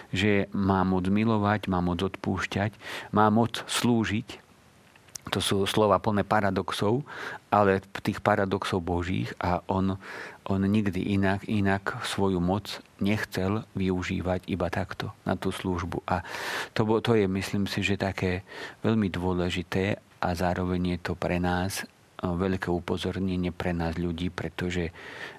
že 0.08 0.48
má 0.56 0.80
moc 0.88 1.04
milovať, 1.04 1.68
má 1.68 1.84
moc 1.84 2.00
odpúšťať, 2.00 2.72
má 3.12 3.28
moc 3.28 3.60
slúžiť, 3.68 4.43
to 5.32 5.40
sú 5.40 5.64
slova 5.64 5.96
plné 6.00 6.24
paradoxov, 6.26 7.04
ale 7.48 7.80
tých 8.04 8.20
paradoxov 8.20 8.84
božích 8.84 9.32
a 9.40 9.64
on, 9.70 9.96
on 10.44 10.60
nikdy 10.64 11.16
inak, 11.16 11.48
inak 11.48 12.04
svoju 12.04 12.42
moc 12.42 12.80
nechcel 13.00 13.64
využívať 13.72 14.44
iba 14.50 14.68
takto 14.68 15.16
na 15.24 15.36
tú 15.36 15.48
službu. 15.48 16.04
A 16.04 16.20
to, 16.76 16.84
to 17.00 17.16
je, 17.16 17.24
myslím 17.24 17.64
si, 17.64 17.80
že 17.80 18.00
také 18.00 18.44
veľmi 18.84 19.08
dôležité 19.08 19.96
a 20.20 20.28
zároveň 20.36 20.96
je 20.96 20.98
to 21.00 21.12
pre 21.16 21.40
nás 21.40 21.88
veľké 22.24 22.72
upozornenie 22.72 23.52
pre 23.52 23.76
nás 23.76 24.00
ľudí, 24.00 24.32
pretože 24.32 24.88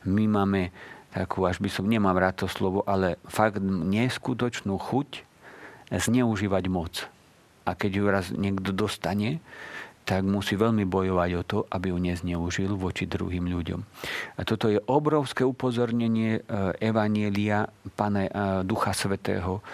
my 0.06 0.30
máme 0.30 0.70
takú, 1.10 1.48
až 1.50 1.58
by 1.58 1.70
som 1.72 1.90
nemám 1.90 2.14
rád 2.14 2.46
to 2.46 2.48
slovo, 2.52 2.86
ale 2.86 3.18
fakt 3.26 3.58
neskutočnú 3.64 4.78
chuť 4.78 5.26
zneužívať 5.90 6.64
moc. 6.70 7.10
A 7.66 7.74
keď 7.74 7.92
ju 7.98 8.04
raz 8.06 8.26
niekto 8.30 8.70
dostane, 8.70 9.42
tak 10.06 10.22
musí 10.22 10.54
veľmi 10.54 10.86
bojovať 10.86 11.30
o 11.34 11.44
to, 11.44 11.60
aby 11.74 11.90
ju 11.90 11.98
nezneužil 11.98 12.78
voči 12.78 13.10
druhým 13.10 13.50
ľuďom. 13.50 13.82
A 14.38 14.42
toto 14.46 14.70
je 14.70 14.78
obrovské 14.86 15.42
upozornenie 15.42 16.40
e, 16.40 16.42
Evanielia 16.78 17.66
Pane 17.98 18.30
Ducha 18.62 18.94
Svetého 18.94 19.66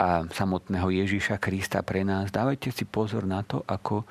a 0.00 0.24
samotného 0.26 0.88
Ježíša 0.90 1.36
Krista 1.38 1.84
pre 1.84 2.02
nás. 2.02 2.32
Dávajte 2.32 2.72
si 2.72 2.88
pozor 2.88 3.28
na 3.28 3.44
to, 3.46 3.62
ako, 3.68 4.02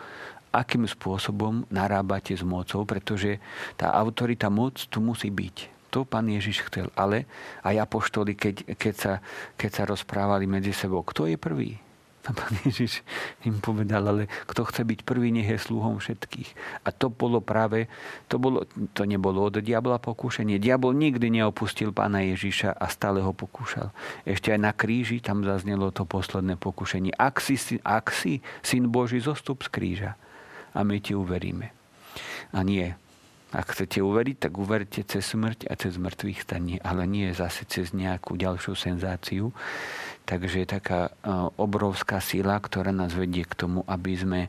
akým 0.53 0.85
spôsobom 0.85 1.65
narábate 1.73 2.37
s 2.37 2.45
mocou, 2.45 2.85
pretože 2.87 3.41
tá 3.75 3.91
autorita 3.91 4.47
moc 4.47 4.77
tu 4.87 5.03
musí 5.03 5.33
byť. 5.33 5.73
To 5.93 6.05
pán 6.05 6.25
Ježiš 6.25 6.65
chcel. 6.69 6.89
Ale 6.97 7.29
aj 7.61 7.85
apoštoli, 7.85 8.33
keď, 8.33 8.77
keď, 8.77 8.95
sa, 8.97 9.13
keď 9.53 9.69
sa 9.69 9.83
rozprávali 9.85 10.49
medzi 10.49 10.73
sebou, 10.73 11.05
kto 11.05 11.29
je 11.29 11.37
prvý? 11.37 11.82
A 12.23 12.31
pán 12.31 12.55
Ježiš 12.63 13.03
im 13.43 13.59
povedal, 13.59 14.07
ale 14.07 14.31
kto 14.47 14.63
chce 14.63 14.87
byť 14.87 14.99
prvý, 15.03 15.35
nech 15.35 15.49
je 15.51 15.59
sluhom 15.59 15.99
všetkých. 15.99 16.55
A 16.87 16.95
to 16.95 17.11
bolo 17.11 17.43
práve, 17.43 17.91
to, 18.31 18.39
bolo, 18.39 18.63
to 18.95 19.03
nebolo 19.03 19.51
od 19.51 19.59
diabla 19.59 19.99
pokúšanie. 19.99 20.55
Diabol 20.55 20.95
nikdy 20.95 21.27
neopustil 21.27 21.91
pána 21.91 22.23
Ježiša 22.23 22.79
a 22.79 22.85
stále 22.87 23.19
ho 23.19 23.35
pokúšal. 23.35 23.91
Ešte 24.23 24.55
aj 24.55 24.59
na 24.63 24.71
kríži 24.71 25.19
tam 25.19 25.43
zaznelo 25.43 25.91
to 25.91 26.07
posledné 26.07 26.55
pokúšanie. 26.55 27.11
Ak 27.19 27.43
si, 27.43 27.59
ak 27.83 28.15
si 28.15 28.39
syn 28.63 28.87
Boží, 28.87 29.19
zostup 29.19 29.67
z 29.67 29.69
kríža. 29.75 30.11
A 30.71 30.87
my 30.87 31.03
ti 31.03 31.11
uveríme. 31.11 31.75
A 32.55 32.63
nie, 32.63 32.95
ak 33.53 33.77
chcete 33.77 34.01
uveriť, 34.01 34.49
tak 34.49 34.57
uverte 34.57 35.05
cez 35.05 35.29
smrť 35.29 35.69
a 35.69 35.77
cez 35.77 36.01
mŕtvych 36.01 36.41
stanie, 36.41 36.81
ale 36.81 37.05
nie 37.05 37.29
zase 37.37 37.69
cez 37.69 37.93
nejakú 37.93 38.33
ďalšiu 38.33 38.73
senzáciu. 38.73 39.53
Takže 40.23 40.63
je 40.63 40.67
taká 40.79 41.11
e, 41.11 41.11
obrovská 41.59 42.23
sila, 42.23 42.55
ktorá 42.59 42.95
nás 42.95 43.11
vedie 43.11 43.43
k 43.43 43.53
tomu, 43.59 43.83
aby 43.83 44.15
sme 44.15 44.41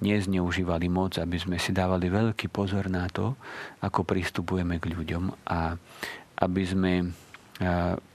nezneužívali 0.00 0.88
moc, 0.88 1.20
aby 1.20 1.36
sme 1.36 1.60
si 1.60 1.76
dávali 1.76 2.08
veľký 2.08 2.48
pozor 2.48 2.88
na 2.88 3.04
to, 3.12 3.36
ako 3.84 4.00
pristupujeme 4.08 4.80
k 4.80 4.88
ľuďom 4.88 5.44
a 5.44 5.76
aby 6.40 6.62
sme 6.64 6.92
e, 7.00 7.06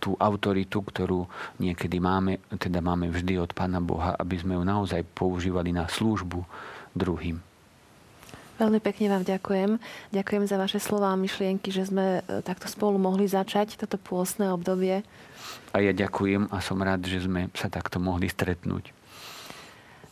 tú 0.02 0.18
autoritu, 0.18 0.82
ktorú 0.82 1.30
niekedy 1.62 2.02
máme, 2.02 2.42
teda 2.58 2.82
máme 2.82 3.14
vždy 3.14 3.38
od 3.38 3.54
Pána 3.54 3.78
Boha, 3.78 4.18
aby 4.18 4.42
sme 4.42 4.58
ju 4.58 4.64
naozaj 4.66 5.06
používali 5.14 5.70
na 5.70 5.86
službu 5.86 6.42
druhým. 6.98 7.55
Veľmi 8.56 8.80
pekne 8.80 9.12
vám 9.12 9.24
ďakujem. 9.28 9.76
Ďakujem 10.16 10.44
za 10.48 10.56
vaše 10.56 10.80
slova 10.80 11.12
a 11.12 11.20
myšlienky, 11.20 11.76
že 11.76 11.92
sme 11.92 12.24
e, 12.24 12.40
takto 12.40 12.72
spolu 12.72 12.96
mohli 12.96 13.28
začať 13.28 13.76
toto 13.76 14.00
pôstne 14.00 14.48
obdobie. 14.48 15.04
A 15.76 15.84
ja 15.84 15.92
ďakujem 15.92 16.48
a 16.48 16.64
som 16.64 16.80
rád, 16.80 17.04
že 17.04 17.28
sme 17.28 17.52
sa 17.52 17.68
takto 17.68 18.00
mohli 18.00 18.32
stretnúť. 18.32 18.96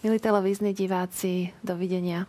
Milí 0.03 0.19
televízni 0.19 0.75
diváci, 0.75 1.56
dovidenia. 1.63 2.27